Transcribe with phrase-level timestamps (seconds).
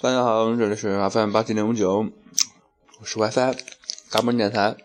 [0.00, 2.12] 大家好，这里是 FM 八七零五九，
[3.00, 3.58] 我是 WiFi
[4.08, 4.76] 嘎嘣电台。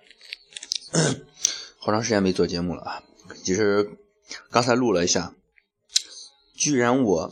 [1.77, 3.03] 好长时间没做节目了啊！
[3.43, 3.95] 其实
[4.49, 5.35] 刚才录了一下，
[6.55, 7.31] 居然我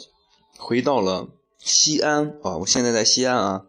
[0.59, 2.58] 回到了西安啊！
[2.58, 3.66] 我现在在西安啊，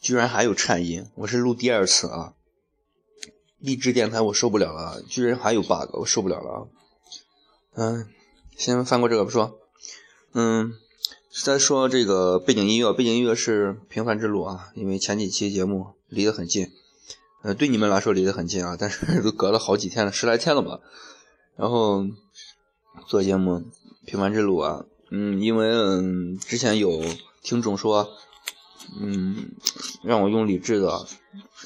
[0.00, 2.32] 居然还有颤音，我是录第二次啊。
[3.58, 6.64] 励志电台我受不了了，居然还有 bug，我受不了了啊！
[7.74, 8.08] 嗯，
[8.56, 9.58] 先翻过这个不说，
[10.32, 10.72] 嗯，
[11.32, 16.72] 再说这个背景音乐，背景音乐是《平凡之路》啊，因为前几期节目离得很近，
[17.42, 20.80] 呃，对你们来说离得很近啊，但是 都隔了好几天了，十来天了吧。
[21.54, 22.04] 然后
[23.06, 23.52] 做节目
[24.06, 27.00] 《平凡之路》啊，嗯，因为嗯之前有
[27.42, 28.10] 听众说，
[29.00, 29.52] 嗯，
[30.02, 31.06] 让我用李志的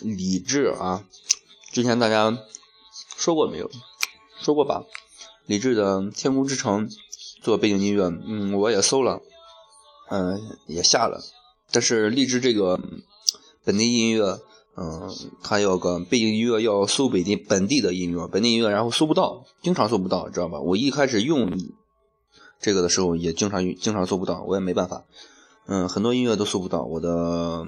[0.02, 1.06] 李志啊。
[1.72, 2.38] 之前大家
[3.16, 3.70] 说过没有？
[4.42, 4.84] 说过吧。
[5.46, 6.88] 李志的《天空之城》
[7.40, 9.22] 做背景音乐，嗯，我也搜了，
[10.10, 11.22] 嗯，也下了。
[11.72, 12.80] 但是荔枝这个
[13.64, 14.40] 本地音乐，
[14.76, 15.10] 嗯，
[15.42, 20.60] 它要个背景音乐要搜本地本地的音乐，本地音乐，然后搜不到，经常搜不到，知道吧？
[20.60, 21.58] 我一开始用
[22.60, 25.04] 这个的时候也经常经常搜不到，我也没办法。
[25.66, 27.66] 嗯，很多音乐都搜不到我的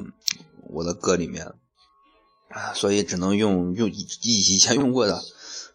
[0.70, 1.54] 我的歌里面。
[2.48, 5.20] 啊，所以只能用用以以前用过的，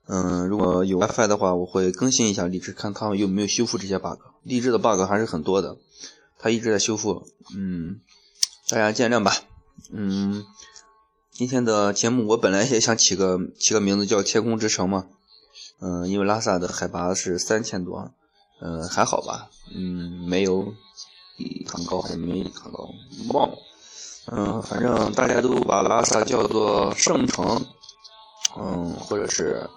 [0.07, 4.19] 嗯，如果有 WiFi 的话，我会更新一下荔枝，看他们有没有修复这些 bug。
[4.43, 5.77] 荔枝的 bug 还是很多的，
[6.41, 8.01] 他一直在修复，嗯，
[8.67, 9.31] 大家见谅吧。
[9.91, 10.43] 嗯，
[11.31, 15.05] 今天的节目我本来也想起个起个名字叫“天空之城”嘛，
[15.79, 18.11] 嗯，因为拉萨的海拔是三千多，
[18.59, 20.73] 嗯，还好吧，嗯，没有
[21.67, 22.89] 很高，也没很高，
[23.33, 23.57] 忘了。
[24.31, 27.65] 嗯，反正大家都把拉萨叫做圣城，
[28.57, 29.69] 嗯，或者是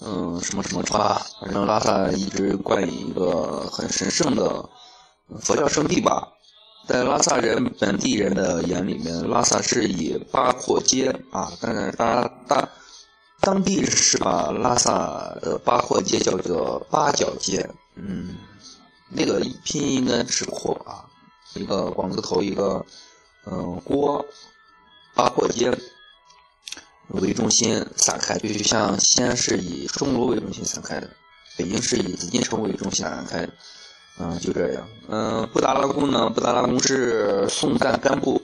[0.00, 1.26] 嗯什么什么城吧。
[1.40, 4.68] 反正拉萨一直冠以一个很神圣的
[5.40, 6.32] 佛教圣地吧。
[6.86, 12.68] 在拉萨人本地人的眼里面，拉萨是以八廓街啊，当然大大
[13.40, 18.36] 当地是把拉萨的八廓街叫做八角街，嗯，
[19.10, 21.04] 那个拼音应该是廓啊，
[21.54, 22.84] 一个广字头一个。
[23.48, 24.26] 嗯，郭
[25.14, 25.72] 八廓街
[27.10, 31.08] 为中心散开，就像西安是以钟楼为中心散开的，
[31.56, 33.52] 北京是以紫禁城为中心散开的。
[34.18, 34.88] 嗯，就这样。
[35.08, 36.30] 嗯，布达拉宫呢？
[36.30, 38.40] 布达拉宫是宋代干部，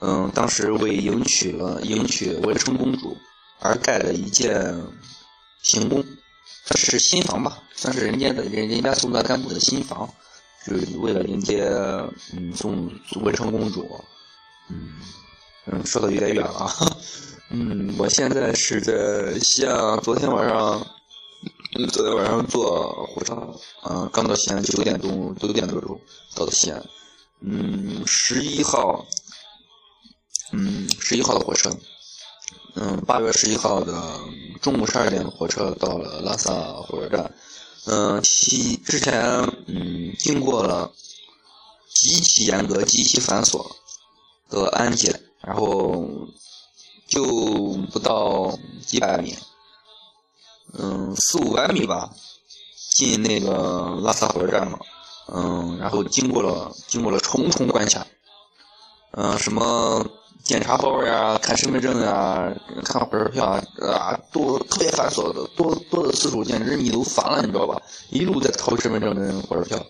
[0.00, 3.16] 嗯，当时为迎娶了迎娶文成公主
[3.60, 4.74] 而盖的一件
[5.62, 6.04] 行宫，
[6.64, 10.08] 算是新房吧，算是人家的人人家宋代干部的新房。
[10.66, 11.64] 就是为了迎接
[12.34, 12.90] 嗯宋
[13.22, 13.88] 文成公主，
[14.68, 14.96] 嗯
[15.66, 16.68] 嗯说的有点远了，
[17.50, 20.84] 嗯我现在是在西安，昨天晚上
[21.70, 23.34] 昨天晚上坐火车，
[23.84, 26.00] 嗯刚到西安九点钟九点多钟
[26.34, 26.82] 到的西安，
[27.40, 29.06] 嗯十一号，
[30.52, 31.70] 嗯十一号的火车，
[32.74, 34.18] 嗯八月十一号的
[34.62, 36.52] 中午十二点的火车到了拉萨
[36.82, 37.34] 火车站。
[37.84, 39.22] 嗯，其之前
[39.66, 40.90] 嗯经过了
[41.94, 43.64] 极其严格、极其繁琐
[44.48, 46.08] 的安检，然后
[47.06, 47.22] 就
[47.92, 49.36] 不到几百米，
[50.72, 52.10] 嗯四五百米吧，
[52.94, 54.78] 进那个拉萨火车站嘛，
[55.32, 58.06] 嗯，然后经过了经过了重重关卡，
[59.12, 60.04] 嗯什么。
[60.44, 62.50] 检查包呀，看身份证呀，
[62.82, 67.78] 看火车票啊，啊，多特别繁琐的，多多的次数简直你都烦了，你知道吧？
[68.08, 69.84] 一路在掏身份证跟火车票，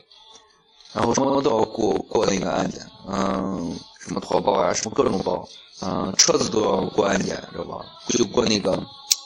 [0.93, 5.49] 然后什么都要过过那个安检，嗯，什么托包啊，什么各种包，
[5.81, 7.85] 嗯，车子都要过安检，知道吧？
[8.09, 8.83] 就过那个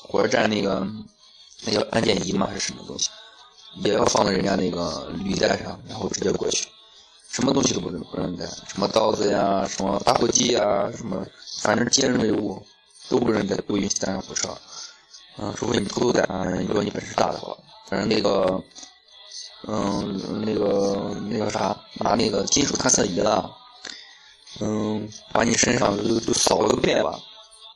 [0.06, 0.86] 火车站那个
[1.64, 3.08] 那叫安检仪嘛，还是什么东西，
[3.84, 6.68] 也要放在人家那个履带上，然后直接过去。
[7.30, 11.26] 什么东西都不能不能带，什么刀子呀，什么打火机呀，什么
[11.62, 12.62] 反正尖锐物
[13.08, 14.54] 都不能带，不允许带上火车。
[15.38, 16.26] 嗯，除非你偷偷带，
[16.66, 17.56] 如果你本事大的话。
[17.88, 18.62] 反正那个，
[19.66, 23.50] 嗯，那个那个啥，拿那个金属探测仪了，
[24.60, 27.18] 嗯，把你身上都都扫了个遍吧，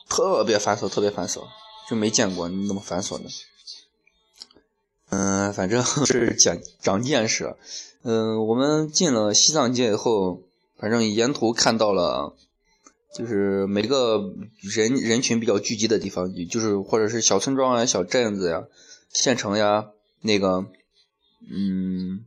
[0.09, 1.43] 特别繁琐，特别繁琐，
[1.87, 3.29] 就没见过你那么繁琐的。
[5.09, 7.55] 嗯，反正是讲长见识。
[8.03, 10.41] 嗯，我们进了西藏界以后，
[10.77, 12.35] 反正沿途看到了，
[13.13, 18.65] 就是每个人人群比较聚集的地方，就是或者是小村庄啊、小镇子呀、
[19.09, 20.65] 县城呀，那个，
[21.49, 22.25] 嗯，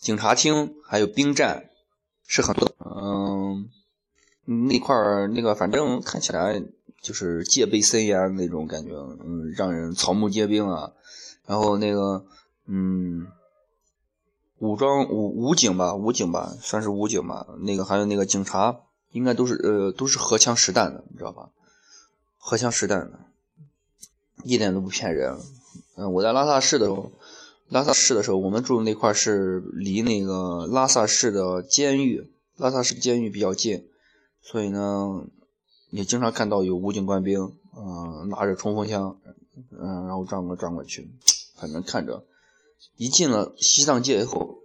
[0.00, 1.70] 警察厅还有兵站
[2.26, 2.72] 是很多。
[2.80, 3.68] 嗯，
[4.68, 6.62] 那块儿那个反正看起来
[7.00, 10.92] 就是戒备森严那种感觉，嗯，让人草木皆兵啊。
[11.48, 12.26] 然后那个，
[12.66, 13.26] 嗯，
[14.58, 17.46] 武装武武警吧，武警吧，算是武警吧。
[17.60, 18.80] 那个还有那个警察，
[19.12, 21.48] 应该都是呃都是荷枪实弹的，你知道吧？
[22.36, 23.18] 荷枪实弹的，
[24.44, 25.38] 一点都不骗人。
[25.96, 27.12] 嗯，我在拉萨市的时候，
[27.68, 33.88] 拉萨市的时候，我们住的那块是离那个拉萨市的监狱，拉萨市监狱比较近，
[34.42, 35.24] 所以呢，
[35.90, 39.18] 也经常看到有武警官兵，嗯，拿着冲锋枪，
[39.72, 41.10] 嗯，然后转过转过去，
[41.58, 42.24] 反正看着，
[42.96, 44.60] 一进了西藏界以后，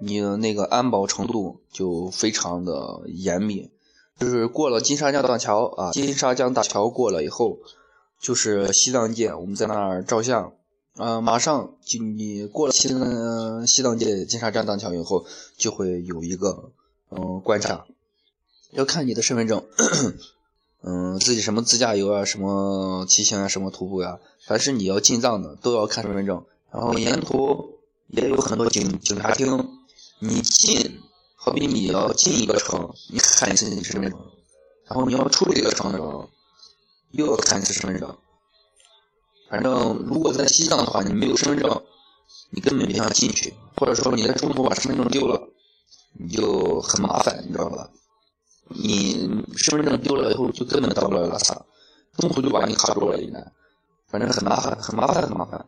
[0.00, 3.70] 你的那个安保程度就非常的严密，
[4.18, 7.58] 就是过了金沙江大桥啊，金沙江大桥过了以后。
[8.22, 10.52] 就是西藏界，我们在那儿照相，
[10.98, 15.24] 呃，马上就你过了西藏西藏界金沙江大桥以后，
[15.56, 16.70] 就会有一个
[17.08, 17.86] 嗯观察，
[18.72, 19.64] 要看你的身份证，
[20.82, 27.78] 嗯，自己什么自驾游啊，什么骑行啊，什么徒步呀，凡是你要进藏的都要看身份证，然后沿途
[28.08, 29.68] 也有很多警警察厅，
[30.18, 31.00] 你进，
[31.36, 34.18] 好比你要进一个城，你看一次你身份证，
[34.86, 36.28] 然后你要出这个城的时候。
[37.12, 38.16] 又要看一次身份证，
[39.48, 41.82] 反正如果在西藏的话，你没有身份证，
[42.50, 45.48] 你根本别想进去，或者说你在中途把身份证丢了，
[46.12, 47.90] 你就很麻烦，你知道吧？
[48.70, 51.64] 你身份证丢了以后，就根本到不了拉萨，
[52.16, 53.44] 中途就把你卡住了，应该，
[54.08, 55.66] 反正很麻烦，很麻烦，很麻烦。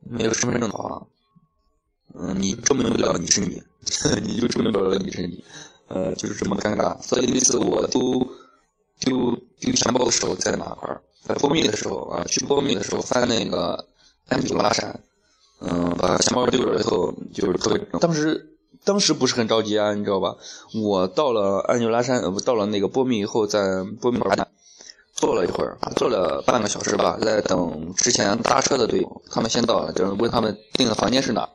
[0.00, 1.06] 没有身份证的话，
[2.14, 3.62] 嗯，你证明不了你是你，
[4.22, 5.44] 你就证明不了你是你，
[5.88, 7.00] 呃，就是这么尴尬。
[7.02, 8.26] 所以那次我都。
[9.00, 11.02] 丢丢钱包的时候在哪块儿？
[11.24, 13.84] 在波密的时候啊，去波密的时候翻那个
[14.28, 15.00] 安久拉山，
[15.60, 17.84] 嗯，把钱包丢了以后就是特别。
[17.98, 18.53] 当时
[18.84, 20.36] 当时不是很着急啊，你知道吧？
[20.74, 24.48] 我到了安久拉山，呃，到了那个波密以后，在波密站
[25.14, 31.48] 坐了一会儿，坐了半个小时吧，在等之前搭车的队友，他们先到了，就是问他们订的房间是哪。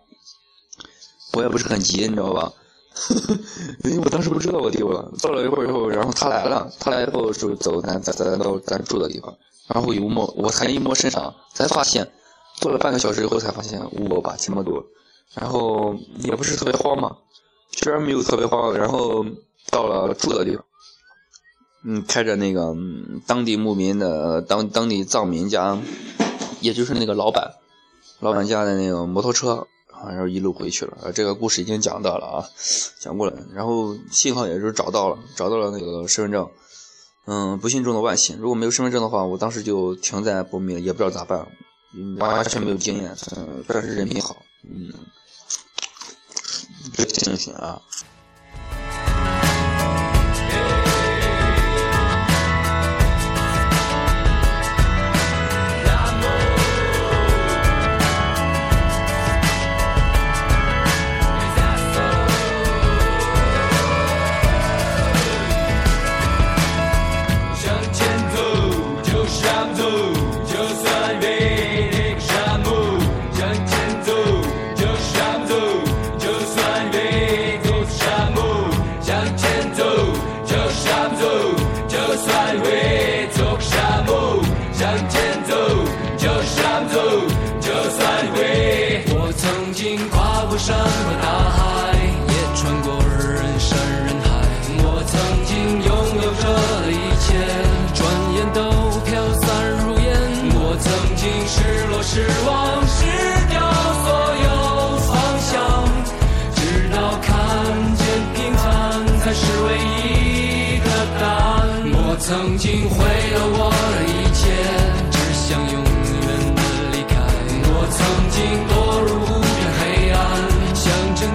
[1.34, 2.52] 我也不是很急，你知道吧？
[3.86, 9.38] 因为我当时不知道我丢了，坐了一会儿以后，然后他来了，他来以后就走咱咱咱到咱住的地方，
[9.68, 12.12] 然后一摸，我才一摸身上，才发现，
[12.56, 13.80] 坐了半个小时以后才发现
[14.10, 14.84] 我把钱包丢了，
[15.36, 17.18] 然后也不是特别慌嘛，
[17.72, 19.26] 居然没有特别慌，然后
[19.70, 20.66] 到了住的地方，
[21.86, 22.76] 嗯，开着那个
[23.28, 25.80] 当地牧民的当当地藏民家，
[26.62, 27.54] 也就是那个老板，
[28.20, 29.68] 老板家的那个摩托车。
[30.08, 32.48] 然后一路回去了，这个故事已经讲到了啊，
[33.02, 33.38] 讲过了。
[33.54, 36.50] 然后幸好也是找到了，找到了那个身份证。
[37.26, 41.46] 嗯，不幸中的万幸，如果没有身份证的话，我当时就停在波密，也不知道咋办，
[42.18, 43.14] 完全没有经验。
[43.36, 44.94] 嗯，但是人品好，嗯，
[46.96, 47.81] 别庆幸啊。
[90.69, 90.85] 山和
[91.19, 93.73] 大海，也穿过人山
[94.06, 94.30] 人海。
[94.85, 95.18] 我曾
[95.49, 95.90] 经拥
[96.21, 96.45] 有着
[96.94, 97.26] 一切，
[97.97, 97.99] 转
[98.35, 98.61] 眼都
[99.02, 99.09] 飘
[99.42, 99.49] 散
[99.81, 100.06] 如烟。
[100.54, 100.85] 我曾
[101.18, 101.57] 经失
[101.90, 103.02] 落失望失
[103.49, 103.57] 掉
[104.06, 104.07] 所
[104.45, 104.47] 有
[105.09, 105.09] 方
[105.49, 105.57] 向，
[106.54, 106.61] 直
[106.94, 107.26] 到看
[107.97, 108.69] 见平凡
[109.21, 110.88] 才是唯一的
[111.19, 111.66] 答案。
[111.95, 112.94] 我曾经毁
[113.33, 114.45] 了我的一切，
[115.09, 116.61] 只想永远的
[116.92, 117.18] 离开。
[117.66, 117.97] 我曾
[118.30, 118.38] 经。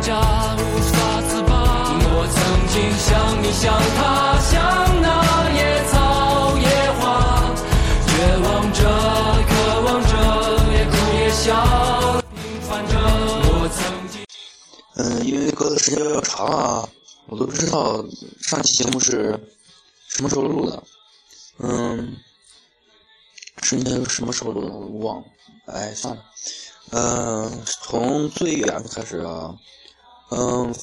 [0.04, 0.60] 扎无
[0.92, 1.52] 法自拔。
[2.16, 2.36] 我曾
[2.68, 4.52] 经像你，像他，像
[5.00, 5.08] 那
[5.56, 5.58] 野
[5.88, 5.94] 草
[6.58, 6.68] 野
[7.00, 7.02] 花，
[8.06, 8.12] 绝
[8.44, 8.84] 望着，
[9.48, 10.12] 渴望着，
[10.74, 11.48] 也哭也笑，
[12.36, 12.92] 平凡着。
[13.48, 14.14] 我曾经……
[14.96, 16.86] 嗯，因为隔的时间比较长啊，
[17.28, 18.04] 我都不知道
[18.42, 19.40] 上期节目是。
[20.06, 20.82] 什么时候录的？
[21.58, 22.14] 嗯，
[23.62, 24.72] 是那个什么时候录的？
[24.72, 25.24] 我忘了。
[25.66, 26.22] 哎，算了。
[26.90, 29.52] 嗯，从最远开始啊。
[30.30, 30.74] 嗯，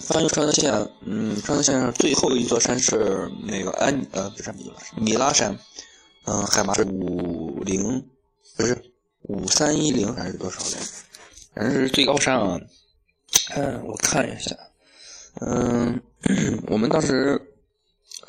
[0.00, 0.72] 翻越川藏线。
[1.04, 5.58] 嗯，川藏线上最后一座山是那个安呃，不是米拉山，米拉山。
[6.26, 8.06] 嗯，海拔是五零，
[8.56, 8.76] 不是
[9.22, 10.78] 五三一零还是多少来？
[11.54, 12.60] 反正是最高山啊。
[13.56, 14.56] 嗯，我看一下。
[15.40, 16.00] 嗯，
[16.68, 17.40] 我们当时。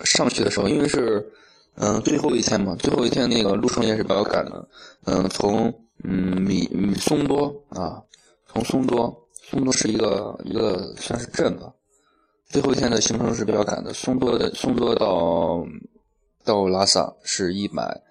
[0.06, 1.24] 上去的时候，因为是
[1.76, 4.68] 嗯最后一天嘛，最后一天那个路程也是比较赶的。
[5.06, 5.72] 嗯，从
[6.04, 8.02] 嗯米米松多啊，
[8.52, 9.16] 从松多
[9.52, 11.74] 松多是一个一个算是镇吧。
[12.48, 15.66] 最后一天的行程是比较赶的，松多的松多到
[16.46, 18.02] 到拉萨是一百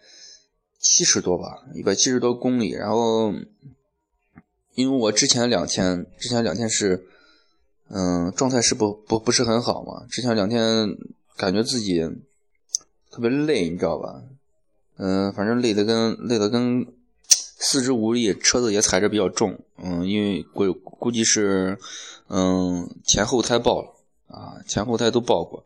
[0.78, 2.73] 七十多吧，一百七十多公里。
[2.73, 3.32] 然后
[4.75, 7.06] 因为我之前两天之前两天是
[7.88, 10.94] 嗯状态是不不不是很好嘛，之前两天
[11.38, 12.02] 感觉自己
[13.11, 14.23] 特别累，你知道吧？
[14.99, 16.87] 嗯，反正累的跟累的跟
[17.60, 19.60] 四肢无力，车子也踩着比较重。
[19.76, 21.78] 嗯，因为估估计是
[22.28, 23.92] 嗯前后胎爆了
[24.28, 25.64] 啊，前后胎都爆过。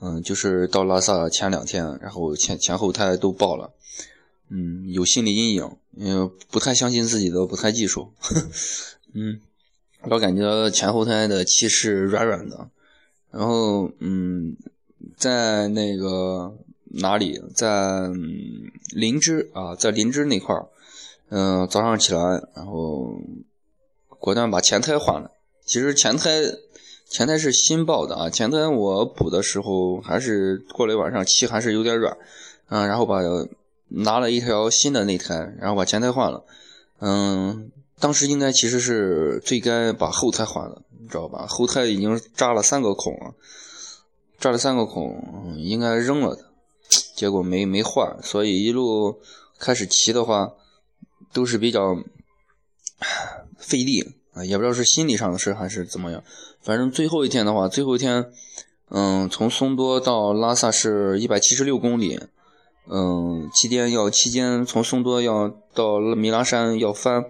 [0.00, 3.70] 嗯，就是到拉萨前两天，然后前前后胎都爆了。
[4.48, 8.12] 嗯，有心理阴影，因为不太相信自己的步态技术。
[9.12, 9.40] 嗯，
[10.02, 12.70] 老感觉前后胎的气是软软的。
[13.30, 14.56] 然后嗯，
[15.16, 18.08] 在那个哪里，在
[18.92, 20.66] 林芝啊，在林芝那块儿，
[21.30, 22.20] 嗯，早上起来，
[22.54, 23.14] 然后
[24.08, 25.30] 果断把前胎换了。
[25.64, 26.42] 其实前胎
[27.08, 32.16] 前胎是新爆的啊，前胎我补的时候还是过了一晚上，漆还是有点软，
[32.68, 33.20] 嗯，然后把
[33.88, 36.44] 拿了一条新的内胎，然后把前胎换了。
[36.98, 37.70] 嗯，
[38.00, 41.46] 当时应该其实是最该把后胎换了，你知道吧？
[41.48, 43.34] 后胎已经扎了三个孔了，
[44.38, 46.44] 扎了三个孔，应该扔了的，
[47.14, 49.20] 结果没没换，所以一路
[49.58, 50.54] 开始骑的话
[51.32, 51.96] 都是比较
[53.58, 56.22] 费力啊，也不知道是心理上的事还是怎么样。
[56.60, 58.30] 反正最后一天的话，最后一天，
[58.90, 62.20] 嗯，从松多到拉萨是一百七十六公里。
[62.92, 67.24] 嗯，期间要期间从松多要到米拉山要翻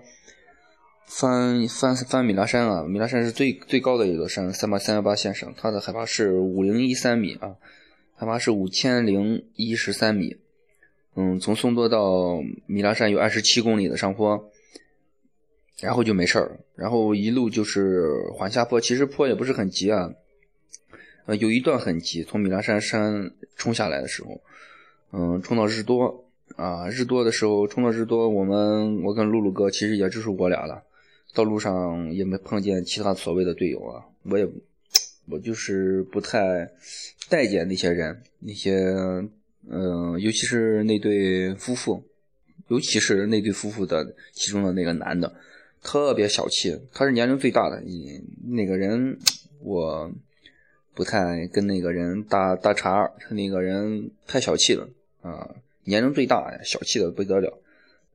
[1.04, 2.85] 翻翻翻米拉山啊！
[2.85, 7.57] 米拉山是最最高的一座山，三八三幺八线上，它的海拔是五零一三米啊，
[8.14, 10.37] 海拔是五千零一十三米。
[11.14, 14.50] 嗯，从松多到米拉山有二十七公里的上坡，
[15.81, 20.12] 然后就没事儿，然后一路就是缓下坡，其实坡也不是很急啊，
[21.26, 24.40] 呃，有一段很急，从米拉山山冲下来的时候。
[25.12, 26.25] 嗯，冲到日多
[26.55, 30.85] 啊，日多的时候冲到日多，我们我跟露露哥其实也就是我俩了，
[31.35, 34.49] 道路上也没碰见其他所谓的队友啊，我也
[35.29, 36.71] 我就是不太
[37.29, 38.95] 待见那些人，那些
[39.69, 42.02] 嗯，尤其是那对夫妇，
[42.69, 45.35] 尤其是那对夫妇的其中的那个男的，
[45.83, 47.83] 特别小气，他是年龄最大的，
[48.49, 49.19] 那个人
[49.61, 50.11] 我
[50.95, 54.88] 不太跟那个人搭搭茬，他那个人太小气了。
[55.23, 57.59] 啊，年龄最大，小气的不得了，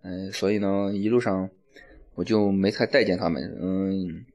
[0.01, 1.47] 嗯，所以呢，一路上
[2.15, 4.25] 我就没太待见他们，嗯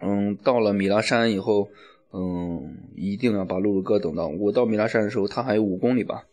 [0.00, 1.68] 嗯，到了米拉山以后，
[2.12, 4.26] 嗯，一定要把露露哥等到。
[4.26, 6.24] 我到米拉山的时候，他还有五公里吧，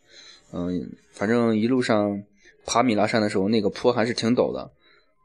[0.57, 2.23] 嗯，反正一路上
[2.65, 4.71] 爬米拉山的时候，那个坡还是挺陡的，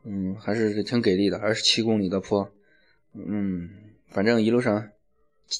[0.04, 2.50] 嗯，还是挺给力的，二十七公里的坡，
[3.14, 3.70] 嗯，
[4.08, 4.90] 反正一路上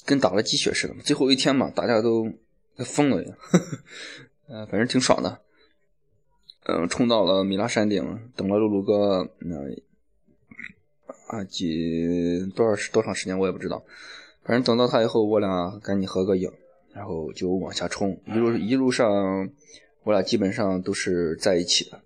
[0.05, 2.27] 跟打了鸡血似的，最后一天嘛，大家都
[2.79, 3.33] 疯了呀。
[4.51, 5.41] 呃，反正挺爽的，
[6.65, 9.57] 嗯，冲到了米拉山顶，等了露露哥，那
[11.29, 13.85] 啊几多少时多长时间我也不知道，
[14.43, 16.51] 反正等到他以后，我俩赶紧合个影，
[16.93, 19.51] 然后就往下冲，一路一路上，
[20.05, 22.01] 我俩基本上都是在一起的，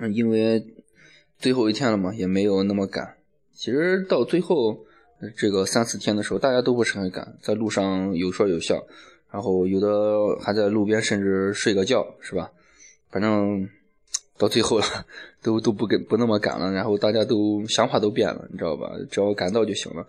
[0.00, 0.64] 嗯，因为
[1.38, 3.16] 最后一天了嘛，也没有那么赶。
[3.54, 4.84] 其实到最后
[5.36, 8.86] 这个三四天的时候，大家都不是很赶，在路上有说有笑。
[9.32, 12.50] 然后有的还在路边，甚至睡个觉，是吧？
[13.10, 13.68] 反正
[14.36, 14.84] 到最后了，
[15.40, 16.72] 都都不跟不那么赶了。
[16.72, 18.90] 然后大家都想法都变了，你知道吧？
[19.08, 20.04] 只要赶到就行了，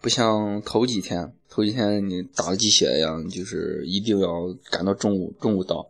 [0.00, 5.88] 不像头几天，头几天你打了鸡血一样，就是一定要赶到中午，中午到，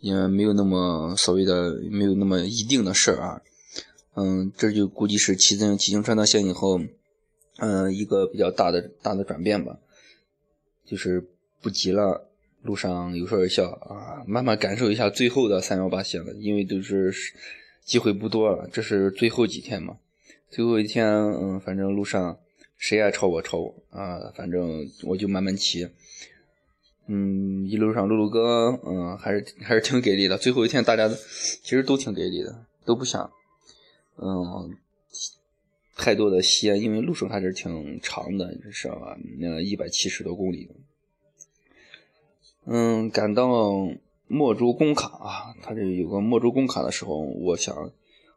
[0.00, 3.40] 因为没有那么所谓的没有那么一定的事儿啊。
[4.14, 6.80] 嗯，这就估计是骑自骑行川藏线以后，
[7.58, 9.78] 嗯，一个比较大的大的转变吧，
[10.84, 11.28] 就是。
[11.60, 12.28] 不急了，
[12.62, 17.12] 路上有说有笑啊，慢慢感受一下最后的三幺八线了，因为都是
[17.84, 19.96] 机会不多了，这是最后几天嘛。
[20.48, 22.38] 最后一天，嗯，反正路上
[22.78, 25.88] 谁爱超我超我啊，反正我就慢慢骑。
[27.10, 30.38] 嗯，一路上露露哥，嗯，还是还是挺给力的。
[30.38, 33.30] 最后一天大家其实都挺给力的，都不想，
[34.16, 34.76] 嗯，
[35.96, 39.16] 太多的歇，因为路程还是挺长的，你知道吧？
[39.38, 40.68] 那一百七十多公里。
[42.66, 43.88] 嗯，赶到
[44.26, 47.90] 墨竹工卡啊，他这有个墨竹工卡的时候，我想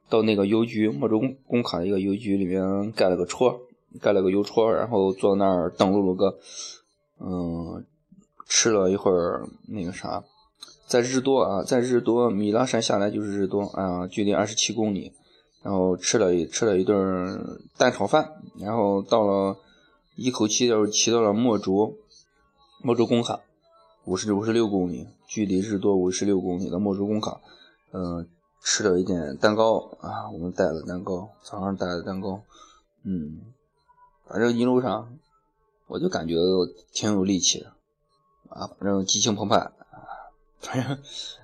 [0.10, 3.68] 到那个邮局，墨竹工卡的一个邮局里面盖了个戳，
[4.00, 6.38] 盖了个邮戳，然后坐那儿等露露哥。
[7.20, 7.86] 嗯，
[8.48, 10.24] 吃了一会儿那个啥，
[10.88, 15.14] 在日多啊，在日多米拉山下来就是日多啊，距离二十七公里，
[15.62, 19.58] 然后吃了一吃了一顿蛋炒饭，然后到了
[20.16, 21.98] 一口气就是骑到了墨竹
[22.84, 23.40] 墨竹工卡，
[24.06, 27.40] 五十五十六公里，距离日多五十六公里的墨竹工卡，
[27.94, 28.28] 嗯、
[28.64, 32.42] 吃了一点蛋糕啊，我们带了蛋糕，早上带的蛋糕，
[33.06, 33.40] 嗯，
[34.32, 35.20] 反正一路上
[35.88, 36.36] 我就感觉
[36.94, 37.74] 挺有力气的
[38.48, 39.74] 啊，反正激情澎湃啊，
[40.62, 40.98] 反正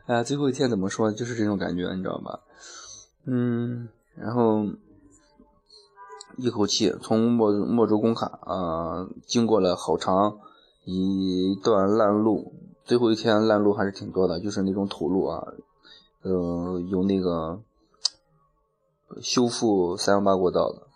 [0.06, 2.39] 哎，最后一天怎么说，就是这种感觉，你知道吧？
[3.25, 4.65] 嗯，然后
[6.38, 10.39] 一口气从墨墨竹工卡啊、经过了好长
[10.86, 12.53] 一段烂路，
[12.86, 15.46] 最后一天烂路还是挺多的，就是那种土路啊，
[16.22, 17.60] 呃，有那个
[19.22, 20.87] 修复三幺八国道的，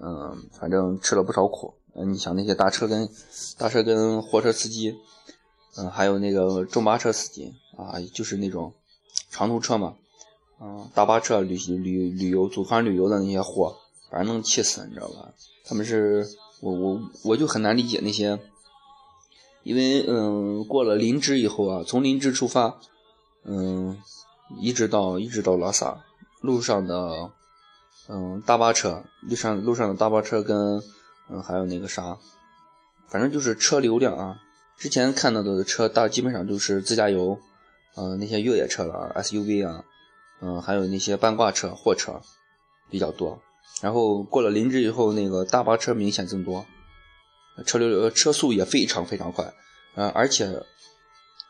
[0.00, 1.74] 嗯、反正吃了不少苦。
[1.94, 3.08] 嗯，你想那些大车跟
[3.58, 4.96] 大车跟货车司机，
[5.76, 8.72] 嗯、还有那个中巴车司机啊，就是那种
[9.30, 9.94] 长途车嘛，
[10.60, 13.76] 嗯、大巴车旅旅旅游组团旅游的那些货，
[14.10, 15.34] 反正能气死，你知道吧？
[15.64, 16.26] 他们是
[16.60, 18.38] 我我我就很难理解那些，
[19.62, 22.78] 因为嗯，过了林芝以后啊，从林芝出发，
[23.44, 23.98] 嗯，
[24.58, 26.04] 一直到一直到拉萨，
[26.40, 27.30] 路上的
[28.12, 30.82] 嗯大巴车，路上路上的大巴车跟
[31.30, 32.18] 嗯还有那个啥，
[33.08, 34.36] 反正就是车流量啊，
[34.76, 37.38] 之前看到的车大基本上都是自驾游，
[37.94, 39.82] 呃那些越野车了 SUV 啊，
[40.42, 42.20] 嗯、还有那些半挂车货车
[42.90, 43.40] 比较多。
[43.80, 46.66] 然后过了林芝以后，那个大巴车明显增多，
[47.64, 49.50] 车流车速也非常非常快，
[49.94, 50.62] 呃，而且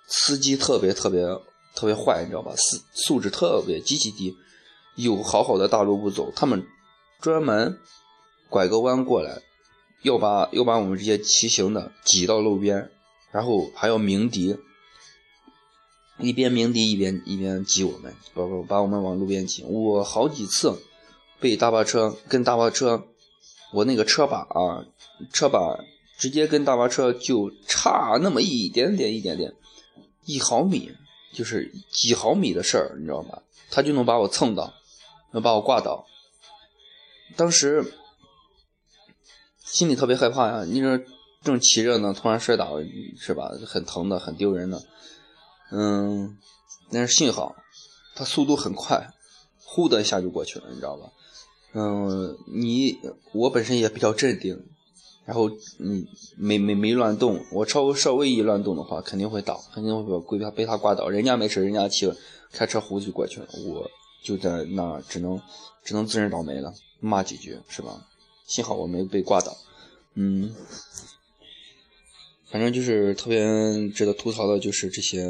[0.07, 1.27] 司机特别特别
[1.75, 2.53] 特别坏，你知道吧？
[2.57, 4.37] 素素质特别极其低，
[4.95, 6.67] 有好好的大路不走，他们
[7.21, 7.79] 专门
[8.49, 9.41] 拐个弯过来，
[10.03, 12.91] 要把要把我们这些骑行的挤到路边，
[13.31, 14.59] 然后还要鸣笛，
[16.19, 19.65] 一边鸣笛一边一边挤我们，把把把我们往路边挤。
[19.65, 20.79] 我好几次
[21.41, 23.07] 被大巴车跟大巴车，
[23.73, 24.85] 我那个车把啊，
[25.33, 25.79] 车把
[26.19, 29.55] 直接跟大巴车就差那么一点点一点点，
[30.27, 30.93] 一毫米
[31.33, 33.39] 就是几毫米的事儿，你知道吗？
[33.71, 34.75] 他就能把我蹭到，
[35.33, 36.07] 能把我挂倒。
[37.37, 37.93] 当时
[39.59, 41.05] 心里特别害怕呀，你这
[41.43, 42.79] 正骑着呢，突然摔倒
[43.19, 43.51] 是吧？
[43.67, 44.83] 很疼的，很丢人的。
[45.71, 46.39] 嗯，
[46.91, 47.57] 但是幸好
[48.15, 49.13] 他速度很快，
[49.65, 51.11] 呼的一下就过去了，你知道吧？
[51.73, 52.99] 嗯，你
[53.33, 54.67] 我本身也比较镇定，
[55.25, 61.09] 然后你没没没乱动，我稍微稍微一乱动的话，肯定会倒，肯定会被他被他挂倒。
[61.09, 62.13] 人家没事，人家骑
[62.53, 63.91] 开车呼就过去了，我
[64.23, 65.41] 就在那只能
[65.85, 68.07] 只能自认倒霉了，骂几句是吧？
[68.47, 69.57] 幸好我没被挂倒，
[70.15, 70.55] 嗯，
[72.51, 75.27] 反正就是特别值得吐槽的，就是这些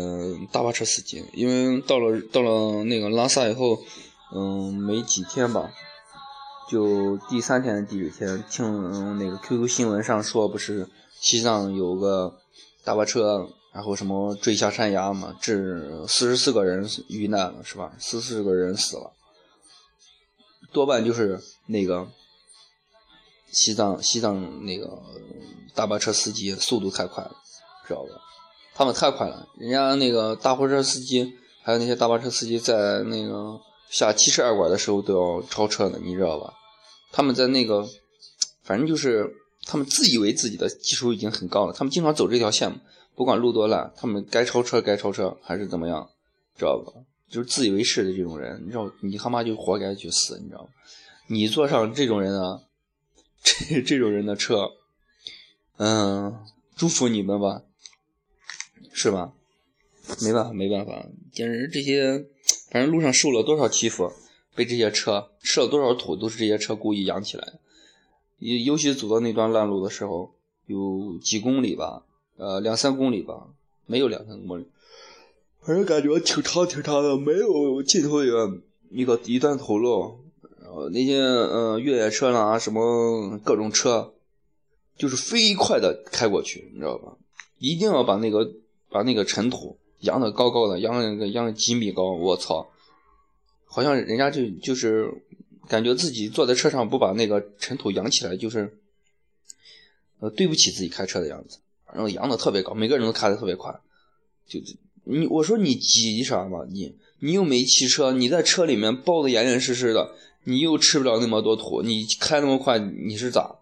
[0.51, 3.79] 大巴车司机，因为到了到了那个拉萨以后，
[4.35, 5.73] 嗯，没几天吧。
[6.71, 10.89] 就第三天、第几天，听、那个 QQ 新闻上说，不是
[11.21, 12.39] 西藏有个
[12.83, 17.93] 大巴车，然后什么坠下山崖嘛，致四十四个人遇难了，是吧？
[17.99, 19.13] 四十四个人死了，
[20.73, 22.07] 多半就是那个
[23.51, 25.03] 西藏西藏那个
[25.75, 27.35] 大巴车司机速度太快了，
[27.89, 28.21] 知道吧？
[28.75, 33.59] 他们太快了，人家那个大货车司机还有那些大巴车司机在那个
[33.91, 36.53] 下七十二拐的时候都要超车的，你知道吧？
[37.11, 37.87] 他们在那个，
[38.65, 39.31] 反正就是
[39.67, 42.81] 他们自以为自己的技术已经很高了，他们经常走这条线，
[43.15, 46.09] 不管路多烂，他们该超车该超车还是怎么样，
[46.57, 46.93] 知道吧？
[47.29, 50.69] 就是自以为是的这种人，你知道，你他妈就活该去死，你知道吗？
[51.29, 52.63] 你坐上这种人啊，
[53.43, 54.71] 这这种人的车，
[55.77, 56.45] 嗯，
[56.77, 57.63] 祝福你们吧，
[58.93, 59.33] 是吧？
[60.21, 62.27] 没办法，没办法，简直这些，
[62.71, 64.13] 反正路上受了多少欺负。
[64.55, 67.59] 被这些车吃了多少土，都是这些车故意扬起来的。
[68.39, 70.35] 尤尤其走到那段烂路的时候，
[70.67, 72.05] 有几公里吧，
[72.43, 73.47] 呃，两三公里吧，
[73.87, 74.67] 没有两三公里，
[75.61, 78.59] 反正感觉挺长挺长的，没有尽头一个
[78.91, 80.19] 一个一段土路。
[80.61, 84.13] 然后那些呃越野车啦，什么各种车，
[84.97, 87.17] 就是飞快的开过去，你知道吧？
[87.59, 88.51] 一定要把那个
[88.91, 92.69] 把那个尘土扬得高高的，扬个扬几米高，我操！
[93.67, 95.09] 好像人家就就是
[95.69, 98.77] 感觉自己坐在车上不把那个尘土扬起来，就是
[100.19, 101.59] 呃对不起自己开车的样子。
[101.93, 103.73] 反正扬的特别高，每个人都开的特别快。
[104.47, 104.59] 就
[105.05, 106.65] 你我说你急啥嘛？
[106.71, 113.57] 你你又没骑车，你在车里面包的严严实实的，你又吃不了那么多土，你开那么快，你是咋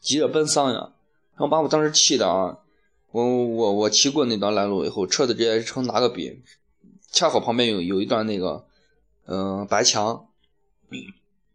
[0.00, 0.92] 急着奔丧呀？
[1.34, 2.58] 然后把我当时气的啊！
[3.10, 6.42] 我我我骑过那段烂路以后，车子直接成拿个笔，
[7.12, 8.64] 恰好旁边有有一段那个。
[9.30, 10.26] 嗯、白墙，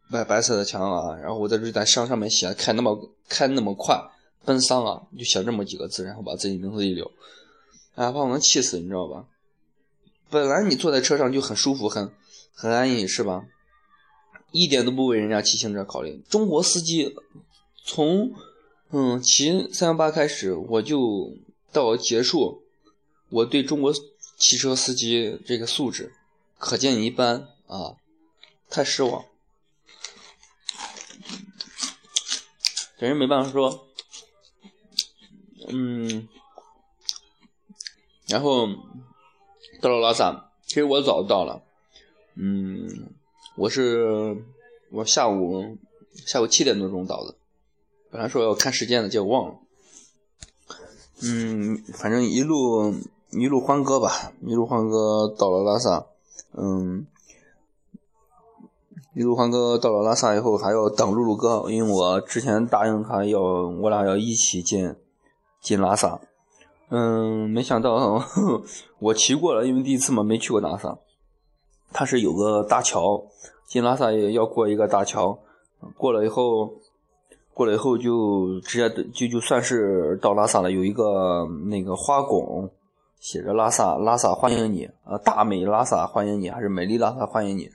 [0.08, 4.00] 白白色的墙啊，然后我在这在上上面写开那么开那么快，
[4.44, 7.10] 奔丧啊，就写这么几个字，然后把自己名字一留，
[7.94, 9.26] 哎，把我能气死，你知道吧？
[10.30, 12.12] 本来你坐在车上就很舒服，很
[12.54, 13.44] 很安逸，是吧？
[14.52, 16.22] 一点都不为人家骑行者考虑。
[16.28, 17.14] 中国司机
[17.84, 18.32] 从
[18.90, 21.36] 嗯骑三幺八开始，我就
[21.72, 22.62] 到结束，
[23.30, 23.92] 我对中国
[24.38, 26.12] 汽车司机这个素质
[26.58, 27.96] 可见一斑啊，
[28.68, 29.24] 太失望。
[32.96, 33.88] 这人没办法说，
[35.68, 36.28] 嗯，
[38.28, 38.66] 然后
[39.80, 41.62] 到了拉萨，其实我早就到了，
[42.34, 43.08] 嗯。
[43.56, 44.36] 我是
[44.90, 45.78] 我下午
[46.26, 47.36] 下午七点多钟到的，
[48.10, 49.54] 本来说要看时间的，结果忘了。
[51.22, 52.92] 嗯，反正一路
[53.30, 56.06] 一路欢歌吧，一路欢歌到了拉萨。
[56.54, 57.06] 嗯，
[59.14, 64.96] 一路欢歌到了拉萨以后，还要等露露哥，因为我之前答应他要我俩要一起进
[65.64, 66.20] 进拉萨。
[66.90, 68.22] 嗯，没想到
[69.00, 70.98] 我骑过了，因为第一次嘛，没去过拉萨。
[71.92, 73.24] 它是有个大桥，
[73.66, 75.38] 进拉萨也要过一个大桥，
[75.96, 76.70] 过了以后，
[77.54, 80.70] 过了以后就直接就就算是到拉萨了。
[80.70, 82.70] 有一个那个花拱，
[83.18, 87.70] 写着“拉萨拉萨欢迎你”，啊，大美拉萨欢迎你，还是美丽拉萨欢迎你？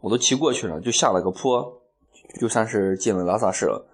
[0.00, 1.80] 我都骑过去了，就下了个坡，
[2.40, 3.86] 就算是进了拉萨市了。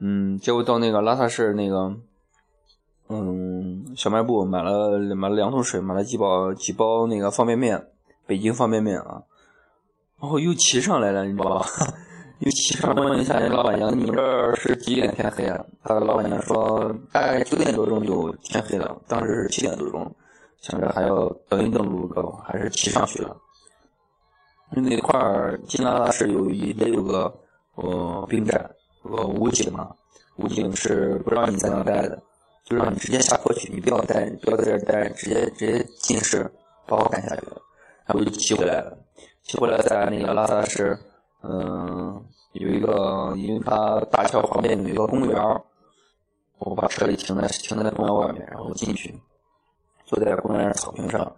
[0.00, 1.94] 嗯，结果到那个拉萨市那个，
[3.12, 7.88] 嗯，小卖部买了买了两桶水，买了几包几包那个方便面。
[8.26, 9.22] 北京方便面啊，
[10.20, 11.66] 然后又骑上来了，你知道吧？
[12.38, 20.12] 又骑上问一下那老板娘：“你这儿是几点天黑啊？”他的老板娘说：“大概九点多钟就天黑了。”当时是七点多钟，
[20.60, 23.36] 想着还要等一等路哥，还是骑上去了。
[24.70, 27.32] 那块儿金拉拉是有一也有个
[27.76, 28.70] 呃兵站，
[29.04, 29.90] 个武警嘛，
[30.36, 32.20] 武警是不让你在那待的，
[32.64, 36.50] 就让你直接下坡去，你不要待，不要在这待，直接直接进市
[36.86, 37.42] 把我赶下去。
[38.06, 38.98] 然后就骑回来了，
[39.42, 40.98] 骑回来在那个拉萨市，
[41.42, 42.22] 嗯，
[42.52, 45.40] 有一个，因为它大桥旁边有一个公园
[46.58, 49.14] 我把车里停在停在公园外面，然后进去，
[50.04, 51.34] 坐在公园草坪上，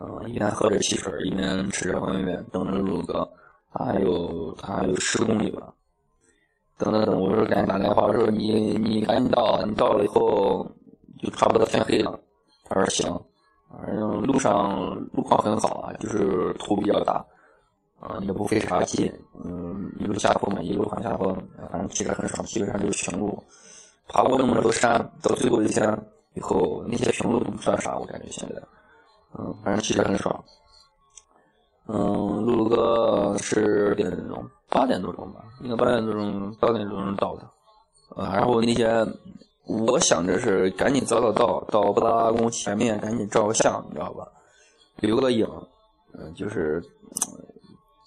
[0.00, 3.28] 嗯，一边喝着汽水，一边吃着方便面，等着路哥，
[3.72, 5.74] 他还有他还有十公里吧，
[6.82, 10.66] 等等等，我说赶紧打电话，我说你你赶紧到，你到了以后
[11.22, 12.18] 就差不多天黑了，
[12.64, 13.20] 他说行。
[13.70, 17.24] 反正路上路况很好啊，就是土比较大，
[18.02, 19.10] 嗯，也不费啥劲，
[19.44, 21.32] 嗯，一路下坡嘛，一路往下坡，
[21.70, 23.42] 反正骑着很爽，基本上就是平路。
[24.08, 25.98] 爬过那么多山，到最后一天
[26.34, 28.56] 以后，那些平路都不算啥，我感觉现在，
[29.38, 30.44] 嗯，反正骑着很爽。
[31.88, 37.42] 嗯，露露哥是点钟，八点多钟吧，应该八点多钟，八点多钟到的，
[38.16, 39.06] 呃，然后那些。
[39.64, 44.26] 我想着是赶紧早早到到布达拉宫前面，赶紧照个相，你知道吧？
[44.96, 45.46] 留个影，
[46.18, 46.82] 嗯，就是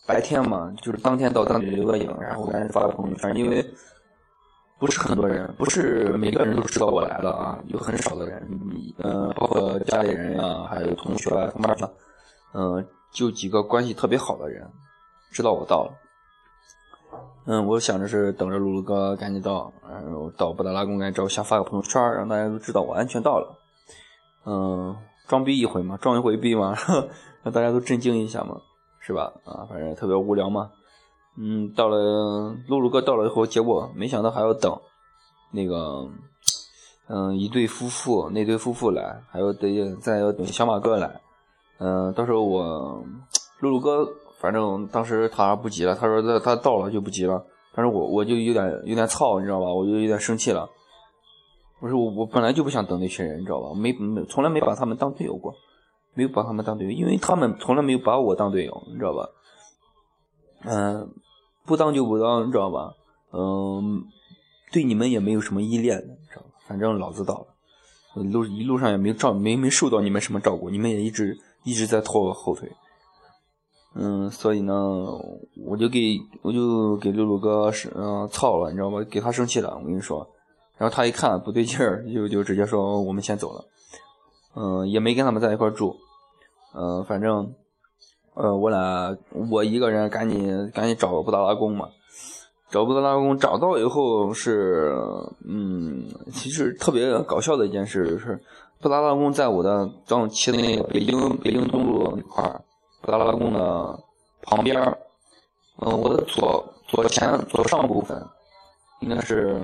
[0.05, 3.33] 白天嘛，就是当天到当地留个影，然后赶紧发个朋友圈。
[3.37, 3.65] 因为
[4.77, 8.45] 不是很多人，不是每个人都知道我来了啊，有很少的人，
[8.97, 11.89] 嗯，包括家里人呀，还有同学啊、同班的，
[12.53, 12.85] 嗯，
[13.15, 14.69] 就几个关系特别好的人
[15.31, 15.93] 知道我到了。
[17.45, 23.55] 嗯，我想着是等着露露哥赶紧到，然后到布达拉宫赶紧照相发个朋友圈，让大家都知道我安全到了。
[24.45, 24.97] 嗯，
[25.27, 26.75] 装逼一回嘛，装一回逼嘛，
[27.43, 28.59] 让大家都震惊一下嘛，
[28.99, 29.31] 是吧？
[29.45, 30.71] 啊，反正特别无聊嘛。
[31.37, 34.77] 嗯，到了露露哥到了以后，结果没想到还要等
[35.51, 36.09] 那个，
[37.07, 41.21] 嗯，一对夫妇，那对夫妇来，还有得再要等小马哥来。
[41.79, 43.03] 嗯，到时候我
[43.59, 44.07] 露露哥。
[44.37, 47.43] 反正当时他不急了，他说他他到了就不急了。
[47.73, 49.73] 但是我我就有点有点操，你知道吧？
[49.73, 50.69] 我就有点生气了。
[51.79, 53.73] 我说我我本来就不想等那群人，你知道吧？
[53.73, 55.55] 没没从来没把他们当队友过，
[56.13, 59.29] 没有把他们当队友，因为他们从来没有把我当队友，你知道吧？
[60.65, 61.09] 嗯，
[61.65, 62.93] 不当就不当，你知道吧？
[63.31, 64.03] 嗯，
[64.71, 66.49] 对你们也没有什么依恋，你知道吧？
[66.67, 72.71] 反正老子到了，路一路上也没照没没受到你们什么照顾，你们也一直一直在拖我后腿。
[73.95, 74.73] 嗯，所以呢，
[75.65, 79.01] 我就给我就给露露哥是嗯操了，你知道吧？
[79.09, 80.27] 给他生气了，我跟你说。
[80.77, 83.65] 然后他一看不对劲儿， 就就直接说我们先走了。
[84.55, 85.95] 嗯，也没跟他们在一块住。
[86.73, 87.53] 嗯，反正
[88.33, 89.17] 呃，我俩
[89.49, 91.87] 我一个人赶紧赶紧找布达拉宫嘛。
[92.69, 94.93] 找布达拉宫找到以后是
[95.47, 98.37] 嗯，其实特别搞笑的一件事是，
[98.85, 102.61] 布达拉宫在我的刚骑的那个北京北京东路那块儿。
[103.01, 103.99] 布达拉宫的
[104.43, 104.79] 旁边
[105.79, 108.23] 嗯，我的左左前左上部分，
[108.99, 109.59] 应该是，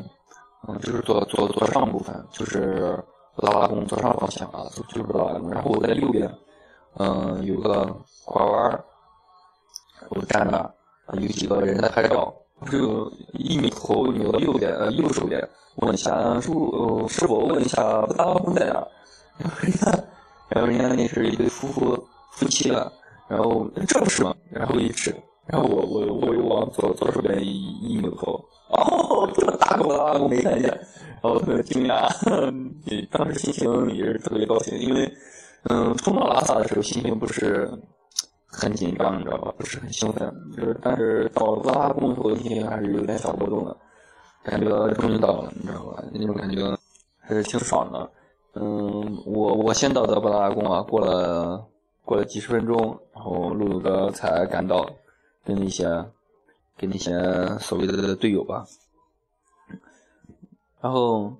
[0.67, 2.97] 嗯，就是左左左上部分，就是
[3.35, 5.51] 布达拉宫左上方向啊，就是布达拉宫。
[5.51, 6.27] 然后我在右边，
[6.97, 8.83] 嗯，有个拐弯，
[10.09, 10.73] 我站那儿，
[11.21, 12.33] 有几个人在拍照。
[12.59, 18.83] 我就一扭头扭到右边，呃，右手边，问一下师傅，师傅问一下布达拉宫在哪？
[19.41, 20.03] 然后人家，
[20.49, 22.91] 然后人家那是一对夫妇夫妻了，
[23.27, 24.33] 然后这不是吗？
[24.51, 25.13] 然后一指。
[25.47, 27.51] 然后我我我又往左左手边一
[27.81, 30.69] 一扭头，哦，这么大个啊，我没看见，
[31.21, 32.07] 然后特别惊讶，
[33.09, 35.11] 当时心情也是特别高兴，因为
[35.63, 37.69] 嗯，冲到拉萨的时候心情不是
[38.47, 39.53] 很紧张，你知道吧？
[39.57, 43.75] 不是很兴奋，就是但是到布达拉宫以后心情还是有点小波动的，
[44.43, 46.01] 感觉终于到了，你知道吧？
[46.13, 46.61] 那种感觉
[47.19, 48.09] 还是挺爽的。
[48.53, 51.65] 嗯，我我先到的布达拉宫啊，过了
[52.05, 54.89] 过了几十分钟，然后露露哥才赶到。
[55.43, 56.05] 跟那些，
[56.77, 57.11] 跟那些
[57.59, 58.63] 所谓的队友吧，
[60.79, 61.33] 然后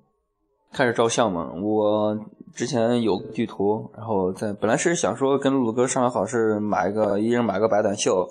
[0.74, 1.52] 开始照相嘛。
[1.62, 2.17] 我
[2.56, 8.28] 之前有个地图，然后在本来是想说跟露露哥商量好是买一个，一人买个白短袖，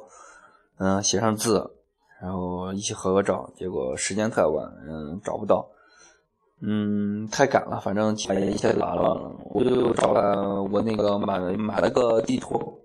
[0.78, 1.70] 嗯，写上字，
[2.20, 3.48] 然后一起合个照。
[3.54, 5.68] 结果时间太晚，嗯，找不到，
[6.62, 9.34] 嗯，太赶了，反正一下就来了。
[9.50, 12.78] 我就找了我那个买买了个地图。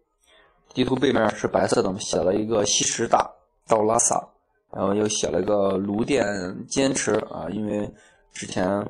[0.74, 3.30] 地图背面是白色的，写了一个西什大
[3.68, 4.28] 到拉萨，
[4.72, 6.26] 然后又写了个卢甸
[6.68, 7.90] 坚持啊，因为
[8.34, 8.86] 之前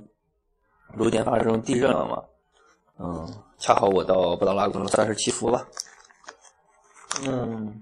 [0.93, 2.23] 卢甸发生地震了嘛，
[2.97, 3.27] 嗯，
[3.59, 5.67] 恰好我到布达拉宫算是祈福吧，
[7.25, 7.81] 嗯。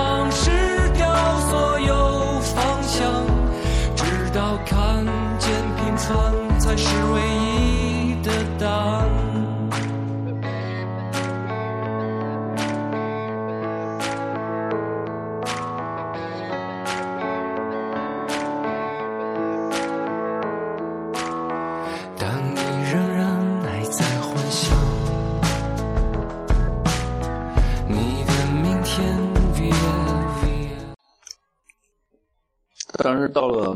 [33.21, 33.75] 当时到了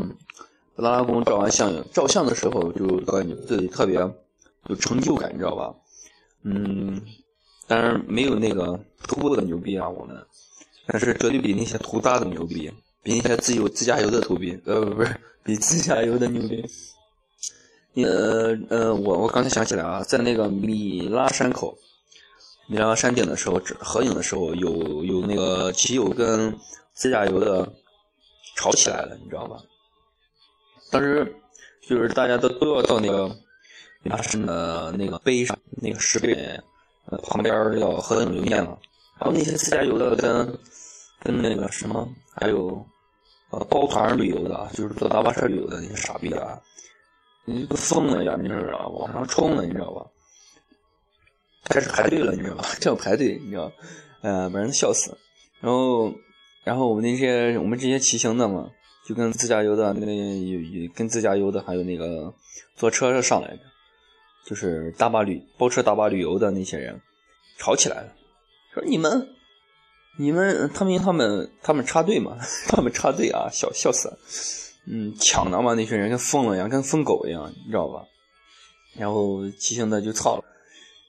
[0.75, 3.95] 布达拉宫照完相，照相的时候就感觉自己特别
[4.67, 5.71] 有成就感，你知道吧？
[6.43, 6.99] 嗯，
[7.67, 10.17] 当然没有那个徒步的牛逼啊，我们，
[10.87, 12.71] 但是绝对比那些徒搭的牛逼，
[13.03, 16.65] 比那些自由自驾游的牛逼，呃，不是，比自驾游的牛逼。
[18.03, 21.77] 呃呃，我我刚才想起来啊，在那个米拉山口、
[22.67, 26.57] 米拉山顶的时候，合影的时候有有那个骑友跟
[26.95, 27.71] 自驾游的。
[28.55, 29.57] 吵起来了，你知道吧？
[30.91, 31.35] 当时
[31.81, 33.27] 就是大家都都要到那个
[34.01, 36.35] 米拉山的那个碑上，那个石碑
[37.23, 38.79] 旁边要合影留念了。
[39.19, 40.59] 然后那些自驾游的跟
[41.19, 42.85] 跟那个什么，还有
[43.49, 46.61] 呃包团旅游的，就是坐大巴车旅游的那些傻逼啊，
[47.45, 48.37] 你都疯了呀！
[48.39, 48.87] 你知道吧？
[48.87, 50.05] 往上冲了，你知道吧？
[51.69, 52.65] 开始排队了，你知道吧？
[52.79, 53.71] 这样排队，你知道？
[54.21, 55.17] 呃，把人笑死。
[55.59, 56.13] 然后。
[56.65, 58.69] 然后我们那些我们这些骑行的嘛，
[59.07, 60.05] 就跟自驾游的那
[60.39, 62.33] 有跟自驾游的还有那个
[62.75, 63.59] 坐车上来的，
[64.45, 66.99] 就是大巴旅包车大巴旅游的那些人
[67.59, 68.13] 吵起来了，
[68.73, 69.29] 说你们
[70.17, 74.17] 你们他们他们他们插队嘛， 他们插队啊，笑笑死了，
[74.87, 78.03] 嗯，抢的嘛那群人跟疯了一样，跟疯狗一样，你知道吧？
[78.97, 80.43] 然后骑行的就操了，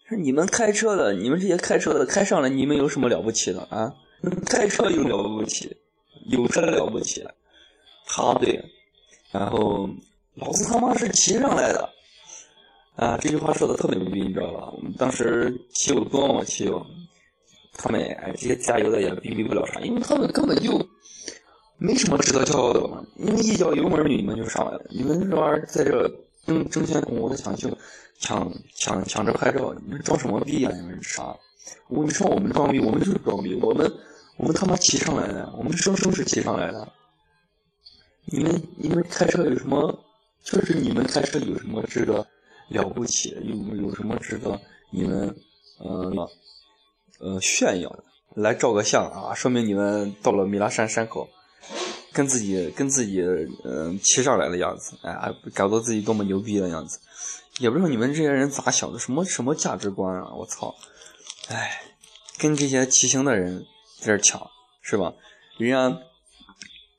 [0.09, 3.95] 说你们开车的，你们这些开车的开上来，你们有什么了不起的啊？
[4.47, 5.77] 开车有了不起，
[6.29, 7.25] 有车了不起，
[8.07, 8.61] 插队，
[9.31, 9.89] 然后
[10.35, 11.89] 老子他妈是骑上来的，
[12.97, 14.71] 啊，这句话说的特别牛逼，你知道吧？
[14.77, 16.85] 我们当时骑有多么骑有，
[17.75, 20.85] 他们哎这些加油的也逼逼不了啥，因为他们根本就
[21.79, 26.11] 没什么值得骄傲的嘛，因为一脚油门你们就上来了，你们这玩意儿在这
[26.47, 27.69] 争争先恐后的抢秀，
[28.19, 30.71] 抢抢抢着拍照，你们装什么逼呀？
[30.75, 31.37] 你们是啥？
[31.89, 33.93] 我跟你说，我们装逼，我们就是装逼，我们。
[34.37, 36.93] 我们他妈骑上来的，我们生生是骑上来的。
[38.27, 39.99] 你们你们开车有什么？
[40.45, 42.27] 就是你们开车有什么值得
[42.69, 43.31] 了不起？
[43.43, 44.61] 有有什么值得
[44.93, 45.35] 你们
[45.79, 46.13] 呃
[47.19, 48.05] 呃炫耀的？
[48.35, 51.29] 来照个相啊，说明你们到了米拉山山口，
[52.13, 53.23] 跟自己跟自己
[53.65, 57.01] 嗯骑上来的样子，哎，搞得自己多么牛逼的样子，
[57.59, 60.35] 也不知道你们这些人咋想的，什么什么价值观啊！
[60.35, 60.75] 我操，
[61.49, 61.81] 哎，
[62.39, 63.65] 跟这些骑行的人
[64.07, 65.13] 在这抢是吧？
[65.59, 66.01] 人家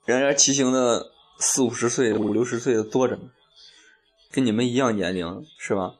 [0.06, 3.30] 人家骑行的四五十岁、五六十岁的多着呢，
[4.32, 5.96] 跟你们一样年龄是吧？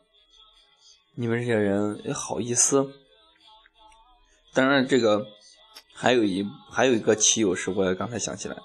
[1.16, 2.92] 你们这些人也好意思？
[4.54, 5.28] 当然，这个
[5.94, 8.58] 还有一还有一个骑友是，我也刚才想起来。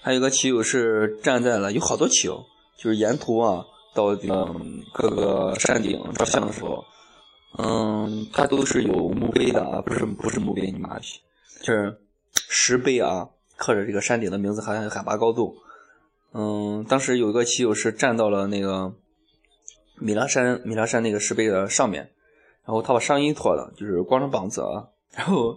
[0.00, 2.44] 还有个骑友是站在了，有好多骑友，
[2.76, 6.84] 就是沿途啊，到嗯各个山顶照相的时候，
[7.58, 11.20] 嗯，他都是有墓碑的，不是不是墓碑，你妈去，
[11.62, 11.98] 就是
[12.34, 15.54] 石碑啊，刻着这个山顶的名字，还有海拔高度。
[16.32, 18.92] 嗯，当时有一个骑友是站到了那个
[19.98, 22.10] 米拉山米拉山那个石碑的上面，
[22.64, 25.56] 然后他把上衣脱了，就是光着膀子啊，然后。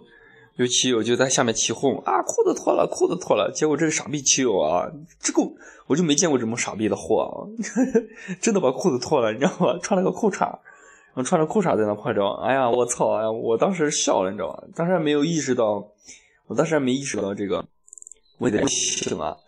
[0.58, 3.52] 有骑友就在下面起哄啊，裤子脱了，裤子脱了。
[3.54, 4.90] 结果这个傻逼骑友啊，
[5.20, 5.42] 这个
[5.86, 7.44] 我就没见过这么傻逼的货啊，
[8.40, 9.78] 真的把裤子脱了，你知道吗？
[9.82, 10.58] 穿了个裤衩，
[11.16, 12.32] 我穿着裤衩在那拍照。
[12.44, 13.14] 哎呀，我操！
[13.14, 14.64] 哎呀，我当时笑了，你知道吗？
[14.74, 15.88] 当时还没有意识到，
[16.46, 17.64] 我当时还没意识到这个
[18.36, 19.38] 我得醒啊。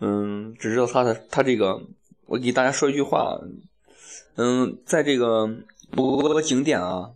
[0.00, 1.80] 嗯，只知道他的他这个，
[2.26, 3.38] 我给大家说一句话，
[4.34, 5.46] 嗯，在这个
[5.92, 7.12] 某个景点啊。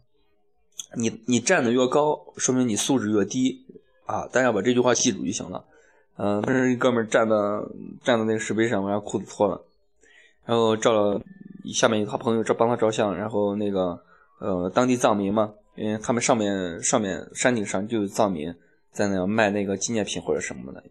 [0.94, 3.66] 你你站的越高，说明你素质越低
[4.06, 4.28] 啊！
[4.28, 5.64] 大家把这句话记住就行了。
[6.16, 7.68] 嗯，但是哥们站的
[8.04, 9.60] 站在那个石碑上，然后裤子脱了，
[10.46, 11.20] 然后照了
[11.72, 14.02] 下面有他朋友照帮他照相，然后那个
[14.40, 18.54] 呃当地藏民嘛，因为他们上面上面山顶上就有藏民
[18.92, 20.82] 在那卖那个纪念品或者什么的，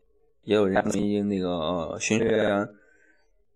[0.44, 2.68] 也有人民那个巡视员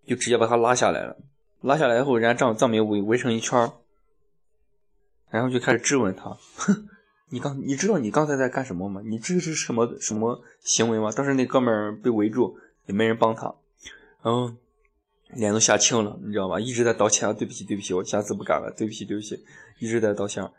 [0.06, 1.16] 就直接把他拉下来了，
[1.62, 3.72] 拉下来以后，人家藏藏民围围成一圈。
[5.32, 6.88] 然后就开始质问他，哼，
[7.30, 9.00] 你刚你知道你刚才在干什么吗？
[9.06, 11.12] 你这是什么什么行为吗？
[11.16, 13.54] 当时那哥们儿被围住，也没人帮他，
[14.24, 14.52] 然后
[15.36, 16.60] 脸都吓青了，你知道吧？
[16.60, 19.44] 一直在道歉，对不起对不起，我下次不敢了，对不起对不起，
[19.80, 20.50] 一直在道歉。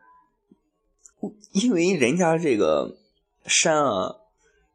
[1.52, 2.96] 因为人家这个
[3.44, 4.16] 山啊，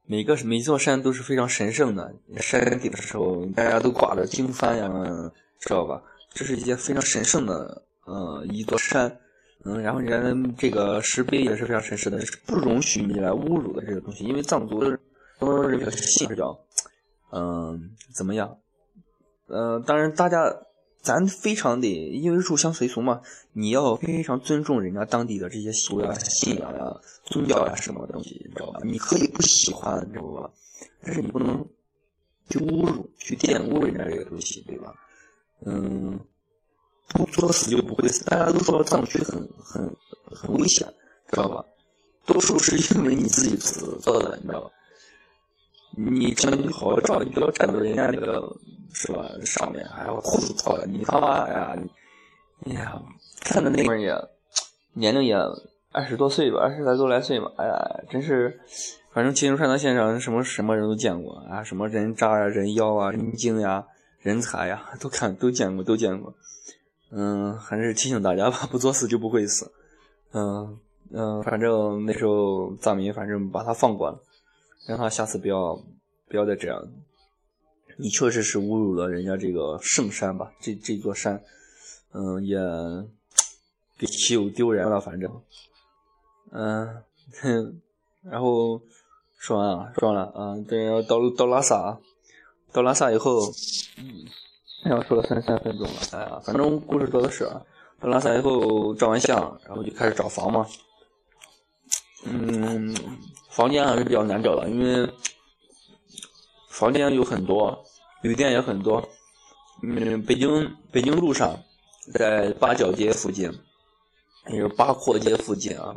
[0.05, 6.03] 每个每座山都是非常神圣的，山顶的时候大家都挂着经幡呀，知道吧？
[6.33, 9.19] 这是一件非常神圣的呃一座山。
[9.63, 14.99] 嗯，然后人这个石碑也是非常神圣的，是不容许你来侮辱的这个东西，因为藏族的
[15.39, 16.55] 这个信是叫，
[17.31, 18.55] 嗯，怎么样？
[19.47, 20.55] 呃，当然大家
[21.01, 23.21] 咱非常的，因为入乡随俗嘛，
[23.53, 28.79] 你要非常尊重人家当地的这些习俗呀、信仰呀、宗教呀什么东西，你知道吧？
[28.83, 30.49] 你可以不喜欢，知道吧？
[31.01, 31.65] 但是你不能
[32.49, 34.93] 去侮辱、去玷污人家这个东西，对吧？
[35.65, 36.19] 嗯。
[37.09, 38.25] 不作死就不会死。
[38.25, 40.91] 大家都说藏区很很很危险，
[41.29, 41.63] 知道吧？
[42.25, 44.71] 多数是因为你自己死做的，你知道吧？
[45.95, 48.41] 你只能好照，你不要站到人家那个
[48.93, 51.75] 是吧上面，哎呀，裤子脱了，你他妈呀，
[52.65, 53.01] 哎呀，
[53.41, 54.13] 看着那会儿也
[54.93, 55.35] 年龄也
[55.91, 58.59] 二十多岁吧，二十来多来岁嘛，哎呀，真是，
[59.13, 63.85] 反正骑行川藏线上什么什么人都见过啊，什么人渣啊、人妖啊、人精呀、
[64.19, 66.33] 人才呀， 都看都见过，都见过。
[67.11, 69.71] 嗯，还是提醒大家吧，不作死就不会死。
[70.33, 70.77] 嗯
[71.13, 74.19] 嗯，反正那时候藏民反正把他放过了，
[74.87, 75.75] 让他下次不要
[76.27, 76.87] 不要再这样。
[77.97, 80.51] 你确实是侮辱了人家这个圣山吧？
[80.59, 81.41] 这这座山，
[82.13, 82.57] 嗯，也
[83.97, 84.99] 给骑友丢人了。
[84.99, 85.41] 反正，
[86.51, 87.03] 嗯，
[88.23, 88.81] 然后
[89.37, 91.99] 说完啊，说完了啊，这到到拉萨，
[92.73, 93.39] 到拉萨以后，
[93.97, 94.25] 嗯。
[94.83, 97.49] 然后说了三三分钟了，哎呀，反正故事多的是。
[97.99, 100.67] 到拉萨以后照完相，然后就开始找房嘛。
[102.25, 102.95] 嗯，
[103.49, 105.09] 房间还是比较难找的，因为
[106.69, 107.83] 房间有很多，
[108.21, 109.07] 旅店也很多。
[109.83, 111.57] 嗯，北京北京路上，
[112.13, 113.51] 在八角街附近，
[114.49, 115.95] 也是八廓街附近啊。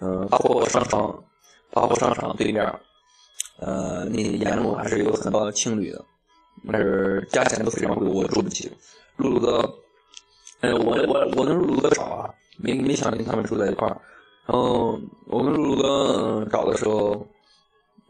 [0.00, 1.24] 嗯，八廓商场，
[1.70, 2.64] 八廓商场对面，
[3.58, 6.04] 呃，那沿路还是有很多青旅的。
[6.72, 8.70] 但是价钱都非常贵，我住不起。
[9.16, 9.78] 露露哥，
[10.60, 14.00] 哎，我我我跟露露哥找啊，没没想跟他们住在一块儿。
[14.46, 17.26] 然后我跟露露哥找的时候，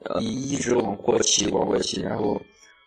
[0.04, 2.40] 呃，一直往过骑，往过骑，然后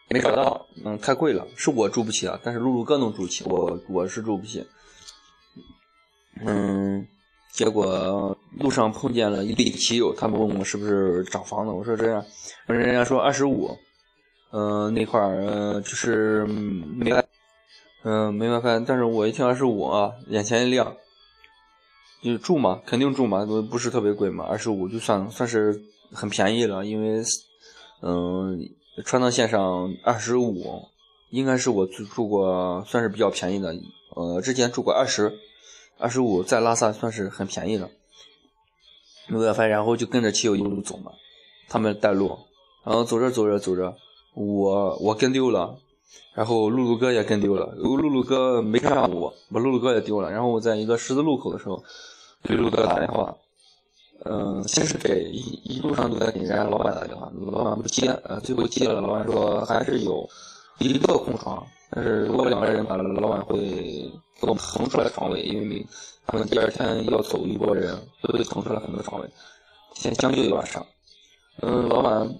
[0.09, 2.39] 没找到，嗯，太贵了，是我住不起啊。
[2.43, 4.65] 但是露露哥能住起，我我是住不起。
[6.45, 7.07] 嗯，
[7.51, 12.23] 结果路上碰见了一对骑友，他们问我是不是找房子，我说这样，
[12.67, 13.77] 人家说二十五。
[14.51, 17.11] 嗯，那块儿，嗯，就是没，
[18.03, 18.83] 嗯，没办法。
[18.87, 20.95] 但是我一听二十五啊，眼前一亮，
[22.21, 26.85] 就住嘛，肯定住嘛，不是特别贵嘛，二十五就算算是很便宜了。
[26.85, 27.23] 因为，
[28.01, 28.69] 嗯，
[29.05, 30.83] 川藏线上二十五，
[31.29, 33.73] 应该是我住住过算是比较便宜的。
[34.15, 35.39] 呃，之前住过二十，
[35.97, 37.89] 二十五在拉萨算是很便宜的。
[39.27, 41.11] 没有 WiFi，然后就跟着骑友一路走嘛，
[41.69, 42.37] 他们带路，
[42.83, 43.95] 然后走着走着走着，
[44.33, 45.77] 我我跟丢了，
[46.33, 51.83] 然后露露哥也跟丢了，露露哥没看上我，把露露哥也丢了，然后我在一个十字路口的时候，
[52.43, 53.35] 给露露哥打电话，
[54.25, 60.27] 嗯，先是给一一路上都在给人家老板打电话，老板不接，呃，最后接了，老板说还是有
[60.79, 63.57] 一个空床，但是如果两个人的话，老板会
[64.39, 65.85] 给我们腾出来床位，因为
[66.25, 69.29] 他们第二天要走一波人，会腾出来很多床位，
[69.93, 70.85] 先将就一晚上。
[71.61, 72.33] 嗯，老板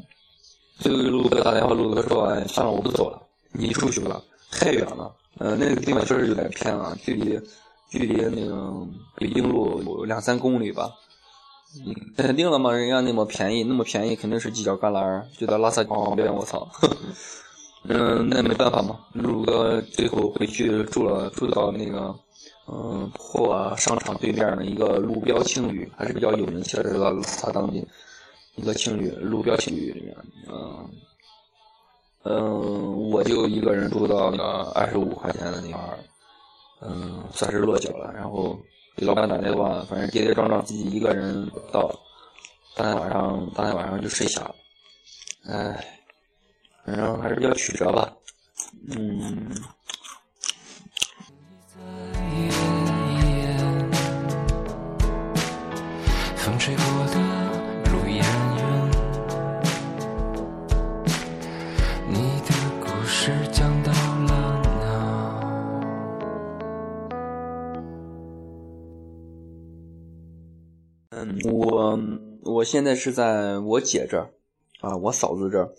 [0.78, 4.22] 最后给陆哥打电话，露露哥说：“哎，算了，我不走了，你出去吧，
[4.52, 5.14] 太远了。
[5.38, 7.40] 呃，那个地方确实有点偏啊，距离
[7.90, 8.74] 距离那个
[9.16, 10.92] 北京路有两三公里吧。
[11.86, 16.34] 嗯，肯定了嘛，人家那么便宜，那么便宜肯定是犄角旮旯，就在拉萨旁边。
[16.34, 16.68] 我操！
[17.88, 22.16] 嗯，那没办法嘛，陆哥最后回去住了，住到那个。”
[22.72, 27.84] 嗯，破商场对面的一个路标青旅，还是比较有名气的，这个拉萨当地
[28.54, 30.16] 一个青旅，路标青旅里面，
[30.48, 30.88] 嗯
[32.24, 36.00] 嗯，我就一个人住到那个二十五块钱的那块儿，
[36.82, 38.12] 嗯，算是落脚了。
[38.14, 38.60] 然后
[38.96, 41.90] 给老板打电话，反正跌跌撞撞自己一个人到，
[42.76, 44.56] 当天晚上当天晚上就睡下了，
[45.48, 45.86] 唉，
[46.86, 48.14] 反正还是比较曲折吧，
[48.92, 49.50] 嗯。
[56.36, 57.19] 风吹过的
[71.92, 74.30] 我我现在是在我姐这儿
[74.82, 75.74] 啊，我嫂子这儿，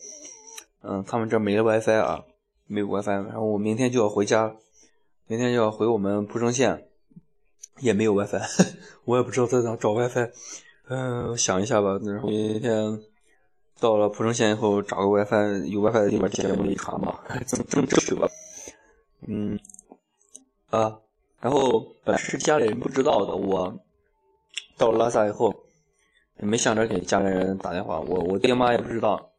[0.82, 2.24] 嗯，他们这儿没了 WiFi 啊，
[2.66, 4.56] 没有 WiFi，然后我明天就要回家，
[5.26, 6.86] 明天就要回我们蒲城县。
[7.78, 8.38] 也没有 WiFi，
[9.06, 10.30] 我也不知道在哪找 WiFi。
[10.88, 11.98] 嗯，想一下吧。
[12.04, 13.00] 然后明天
[13.78, 18.28] 到了蒲城县以后，找个 WiFi 有 WiFi 的地方节目一传吧， 争争取吧。
[19.26, 19.58] 嗯，
[20.68, 20.98] 啊，
[21.40, 23.74] 然后本来是家里人不知道的，我
[24.76, 25.54] 到了拉萨以后，
[26.41, 29.30] 也没想着给家里人打电话，我我爹妈也不知道，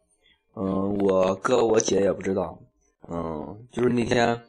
[0.56, 2.58] 嗯，我哥我姐也不知道，
[3.10, 4.41] 嗯，就是那天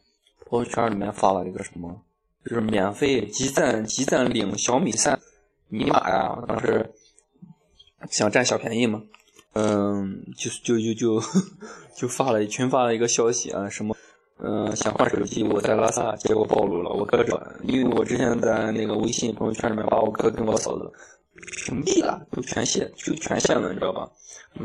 [0.47, 2.03] 朋友圈里面发了一个什么。
[2.45, 5.17] 就是免费集赞集赞领小米三
[5.69, 6.93] 密码呀，当时
[8.11, 9.01] 想占小便宜嘛，
[9.53, 11.23] 嗯，就就就就
[11.95, 13.95] 就发了群发了一个消息啊，什么
[14.41, 20.93] 嗯想换手机，我在拉萨，结果暴露了，我哥这，因为我之前在那个微信朋友圈里面把我哥跟我嫂子
[21.66, 24.09] 屏蔽了，就全限就全限了，你知道吧？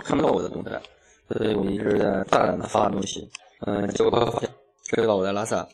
[0.04, 0.82] 看不到我的动态，
[1.28, 3.30] 所以我一直在大胆的发东西，
[3.66, 4.50] 嗯，结果发现
[4.84, 5.68] 知道我在拉萨。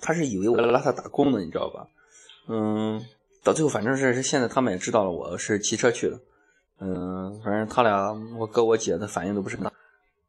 [0.00, 1.86] 他是以为我在拉萨打工的，你知道吧？
[2.48, 3.02] 嗯，
[3.42, 6.20] 到最后反正是现在他们也知道了我是骑车去的。
[6.78, 9.72] 嗯，反正他俩我哥我姐的反应都不是很大。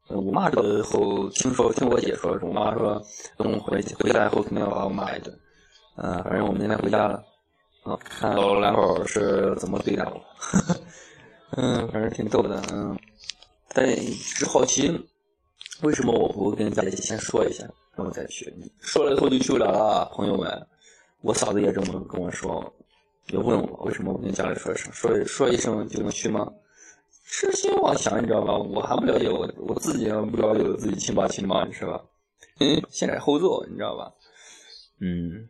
[0.08, 3.02] 嗯，我妈这后听说听我姐说，我妈说
[3.36, 5.38] 等我回回来后肯定要把我骂一顿。
[5.96, 7.22] 嗯，反正我明天回家了，
[7.88, 10.22] 啊，看老两口是怎么对待我。
[11.56, 12.62] 嗯，反正挺逗的。
[12.72, 12.96] 嗯，
[13.72, 14.90] 但是好奇
[15.82, 17.64] 为什么我不跟家里先说一下。
[17.96, 20.66] 然后再去，说了以后就去不了了，朋友们。
[21.20, 22.72] 我嫂子也这么跟我说，
[23.32, 26.46] 也问我为什么不跟家里说一声，说说一声就能去吗？
[27.24, 28.56] 痴心妄想，你知道吧？
[28.56, 32.00] 我还不了解我，我自己不了解我自己亲爸亲妈，是吧？
[32.60, 34.12] 嗯，先斩后奏，你知道吧？
[35.00, 35.48] 嗯，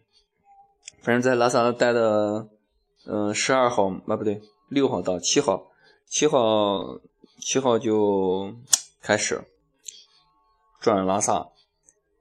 [1.03, 2.49] 反正在拉萨待的，
[3.07, 5.69] 嗯，十二号啊不对，六号到七号，
[6.07, 7.01] 七号
[7.41, 8.55] 七号就
[9.01, 9.43] 开始
[10.81, 11.49] 转拉萨。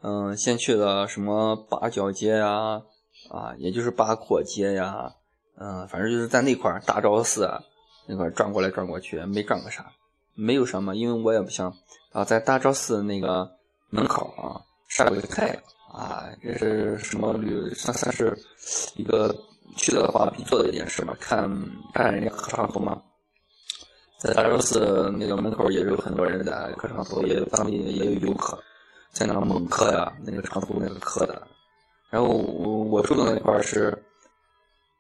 [0.01, 2.83] 嗯，先去了什么八角街呀，
[3.29, 5.15] 啊，也就是八廓街呀，
[5.57, 7.63] 嗯，反正就是在那块儿大昭寺啊
[8.07, 9.91] 那块转过来转过去，没转个啥，
[10.35, 11.75] 没有什么，因为我也不想
[12.13, 13.57] 啊，在大昭寺那个
[13.89, 15.57] 门口啊晒个太阳
[15.97, 18.37] 啊，这是什么旅算算是
[18.95, 19.35] 一个
[19.75, 21.49] 去了的话必做的一件事嘛，看
[21.93, 23.01] 看人家磕长头嘛，
[24.19, 28.61] 在大昭寺那个门口也有很多人在磕长头，也有当地也有游客。
[29.09, 31.47] 在那猛磕呀，那个长头那个磕的，
[32.11, 33.97] 然后我我住的那块是，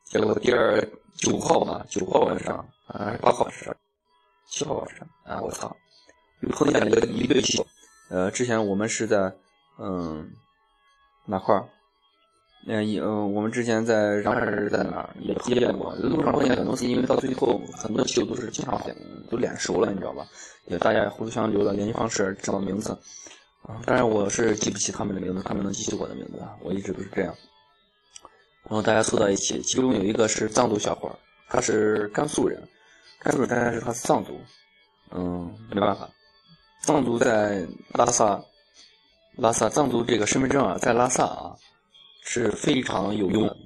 [0.05, 0.83] 结果第二
[1.15, 3.75] 九号嘛，九号晚上啊，八号晚上，
[4.49, 5.75] 七号晚上啊，我操，
[6.41, 7.63] 又碰见了一个一对七，
[8.09, 9.31] 呃，之前我们是在
[9.77, 10.31] 嗯
[11.27, 11.67] 哪块儿，
[12.65, 18.81] 嗯，也嗯，我们之前在上海是在哪儿也也练过，路上碰见很多次，因为到最后很多球都是经常
[19.29, 20.25] 都脸熟了，你知道吧？
[20.67, 22.97] 也大家互相留了联系方式，知道名字。
[23.63, 27.33] 啊，当然我是记不起他们的名字，他们能记起我的名字，我一直都是这样。
[28.63, 31.15] 然后大家凑到一起，其中有一个是藏族小伙儿，
[31.49, 32.61] 他是甘肃人，
[33.19, 34.39] 甘肃人，但是他是藏族，
[35.11, 36.09] 嗯，没办法，
[36.81, 38.41] 藏族在拉萨，
[39.37, 41.55] 拉萨藏族这个身份证啊，在拉萨啊
[42.23, 43.57] 是非常有用的，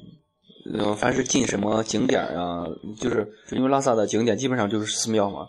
[0.73, 2.65] 嗯，凡是进什么景点啊，
[2.99, 5.47] 就是因为拉萨的景点基本上就是寺庙嘛，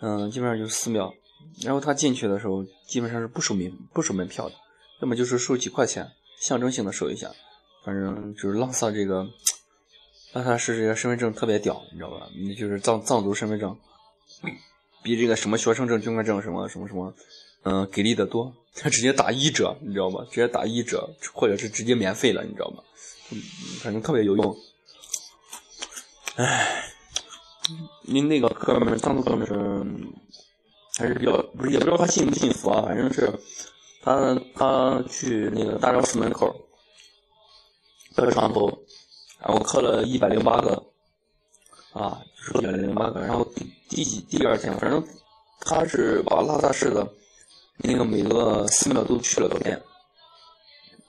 [0.00, 1.14] 嗯，基本上就是寺庙，
[1.62, 4.54] 然后他进去的时候基本上是不收门不收门票的，
[5.00, 7.30] 要么就是收几块钱，象征性的收一下。
[7.84, 9.28] 反正就是拉萨这个，
[10.32, 12.26] 拉萨市这个身份证特别屌，你知道吧？
[12.34, 13.76] 你就是藏藏族身份证，
[15.02, 17.14] 比这个什么学生证、军官证什么什么什么，
[17.64, 18.54] 嗯，给力的多。
[18.74, 20.24] 他直接打一折，你知道吗？
[20.30, 22.82] 直接打一折，或者是直接免费了，你知道吗？
[23.30, 23.42] 嗯，
[23.80, 24.56] 反正特别有用。
[26.36, 26.84] 唉，
[28.02, 29.54] 您那个哥们，藏族哥们是
[30.96, 33.32] 还是比较不是，也不知道他信不信佛啊，反正是
[34.02, 36.54] 他他去那个大昭寺门口。
[38.16, 38.68] 磕床头，
[39.40, 40.84] 然后磕了一百零八个，
[41.92, 42.22] 啊，
[42.54, 43.20] 一百零八个。
[43.20, 43.44] 然后
[43.88, 45.04] 第几第二天，反正
[45.60, 47.04] 他是把拉萨市的
[47.78, 49.80] 那个每个寺庙都去了个遍，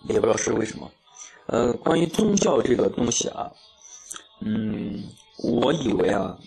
[0.09, 0.91] 也不知道是为什么。
[1.47, 3.51] 呃，关于宗教这个东西啊，
[4.41, 5.03] 嗯，
[5.37, 6.37] 我以为啊，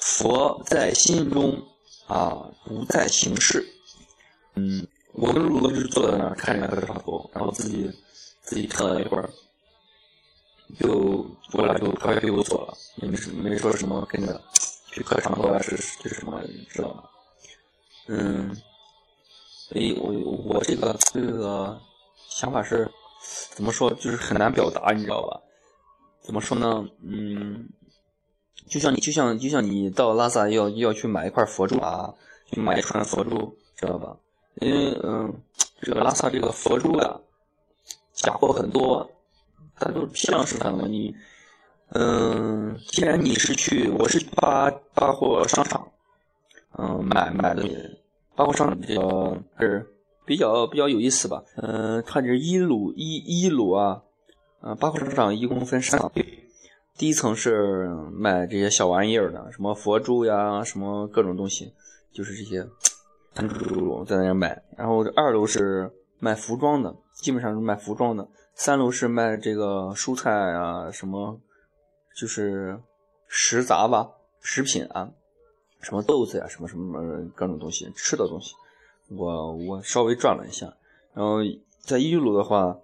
[0.00, 1.62] 佛在心中
[2.06, 3.66] 啊，不在形式。
[4.54, 7.90] 嗯，我跟陆哥就是坐在那儿看着磕床头，然后自己
[8.42, 9.30] 自己看了一会儿。
[10.80, 14.42] 就过来就快给我走了，也没什没说什么跟着
[14.90, 17.04] 去磕长头啊是是什么，知道吗？
[18.08, 18.56] 嗯，
[19.68, 20.12] 所以我
[20.44, 21.78] 我这个这个
[22.28, 22.90] 想法是
[23.50, 25.40] 怎么说，就是很难表达，你知道吧？
[26.22, 26.88] 怎么说呢？
[27.02, 27.68] 嗯，
[28.68, 32.14] 就像你就像就像你到拉萨要要去买一块佛珠啊，
[32.50, 34.16] 去买一串佛珠，知道吧？
[34.60, 35.34] 因为嗯，
[35.80, 37.20] 这个拉萨这个佛珠啊，
[38.14, 39.10] 假货很多。
[39.78, 41.14] 它都是批量生产的，你，
[41.90, 45.86] 嗯，既然你是去，我是八八货商场，
[46.78, 47.62] 嗯，买买的，
[48.36, 49.86] 八货商场比较是
[50.24, 54.02] 比较比较有意思吧，嗯，它这一路一一路啊，
[54.60, 56.10] 嗯，八货商场一共分三层，
[56.98, 61.72] 第一层是卖这些小玩意儿的，什么佛珠呀，什么各种东西，
[62.12, 62.66] 就是这些，
[63.34, 68.28] 摊主在那买，然后二楼是卖服装的，基本上是卖服装的。
[68.54, 71.38] 三楼是卖这个蔬菜啊，什么
[72.18, 72.80] 就是
[73.28, 74.08] 食杂吧，
[74.40, 75.10] 食品啊，
[75.86, 77.00] 什么豆子呀，什么什么
[77.32, 78.56] 各种东西，吃的东西。
[79.08, 80.66] 我我稍微转了一下，
[81.14, 81.36] 然后
[81.78, 82.76] 在一楼的话，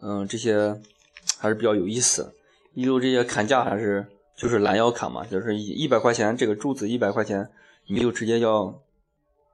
[0.00, 0.80] 嗯，这些
[1.38, 2.34] 还是比较有意思。
[2.74, 7.48] 一楼这些砍价还是就是拦腰砍嘛，就是一一百块钱这个珠子一百块钱，
[7.86, 8.82] 你就直接要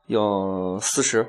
[0.07, 1.20] 要四十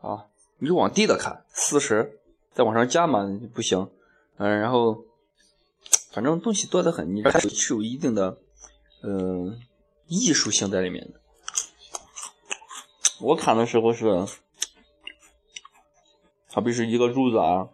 [0.00, 0.24] 啊，
[0.56, 2.18] 你就往低的砍四十。
[2.54, 3.90] 再往上加嘛不行，
[4.38, 5.04] 嗯，然后
[6.12, 8.38] 反正东西多得很，你还是有一定的
[9.02, 9.54] 呃
[10.08, 11.20] 艺术性在里面的。
[13.20, 14.26] 我砍的时候是，
[16.52, 17.68] 好比是一个柱子啊，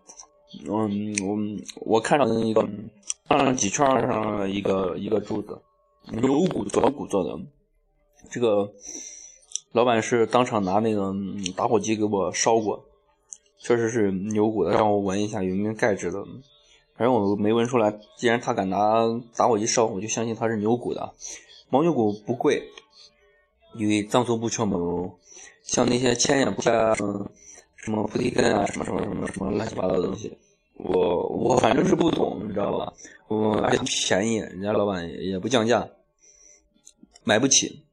[0.66, 2.68] 嗯，我我看上的一个
[3.28, 5.60] 上几圈上一个一个柱子，
[6.10, 7.38] 牛骨左骨做的，
[8.30, 8.72] 这个
[9.72, 11.14] 老板是当场拿那个
[11.56, 12.86] 打火机给我烧过。
[13.58, 16.22] 确实是牛骨的，让我闻一下有没有钙质的。
[16.96, 17.98] 反正我没闻出来。
[18.18, 18.78] 既然他敢拿
[19.34, 21.14] 打火机烧，我就相信他是牛骨的。
[21.74, 22.62] 牦牛骨不贵，
[23.74, 25.18] 因为藏族不缺牦。
[25.64, 26.94] 像那些千眼啊，
[27.74, 30.38] 什么菩提根啊，什么什么什么什么乱七八糟的东西，
[30.76, 32.92] 我我反正是不懂，你知道吧？
[33.26, 35.88] 我而且便宜，人家老板也不降价，
[37.24, 37.84] 买不起。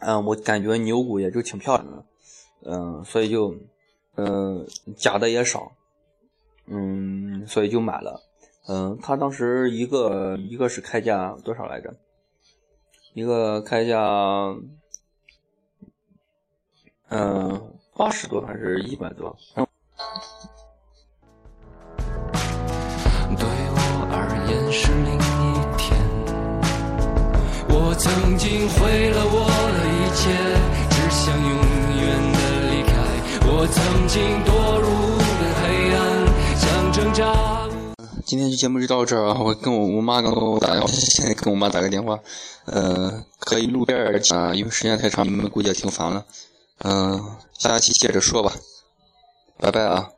[0.00, 2.04] 嗯，我感觉牛骨也就挺漂亮的，
[2.64, 3.54] 嗯，所以就。
[4.16, 4.64] 嗯，
[4.96, 5.72] 假的也少，
[6.68, 8.22] 嗯，所以就买了。
[8.68, 11.92] 嗯，他当时一个一个是开价多少来着？
[13.14, 13.96] 一个开价，
[17.10, 19.36] 嗯，八十多还是一百多？
[23.38, 23.78] 对我
[24.10, 25.96] 而言是另一天，
[27.68, 30.34] 我曾经毁了我的一切，
[30.90, 31.48] 只想永
[32.02, 32.38] 远的。
[33.46, 34.50] 我曾经堕
[34.80, 34.88] 入
[38.24, 39.38] 今天就节目就到这儿啊！
[39.38, 42.18] 我跟我我妈刚给我打电话，现在跟我妈打个电话，
[42.64, 43.98] 呃，可以录边
[44.30, 46.24] 啊，因为时间太长，你们估计也听烦了。
[46.78, 48.52] 嗯，下期接着说吧，
[49.58, 50.08] 拜拜啊。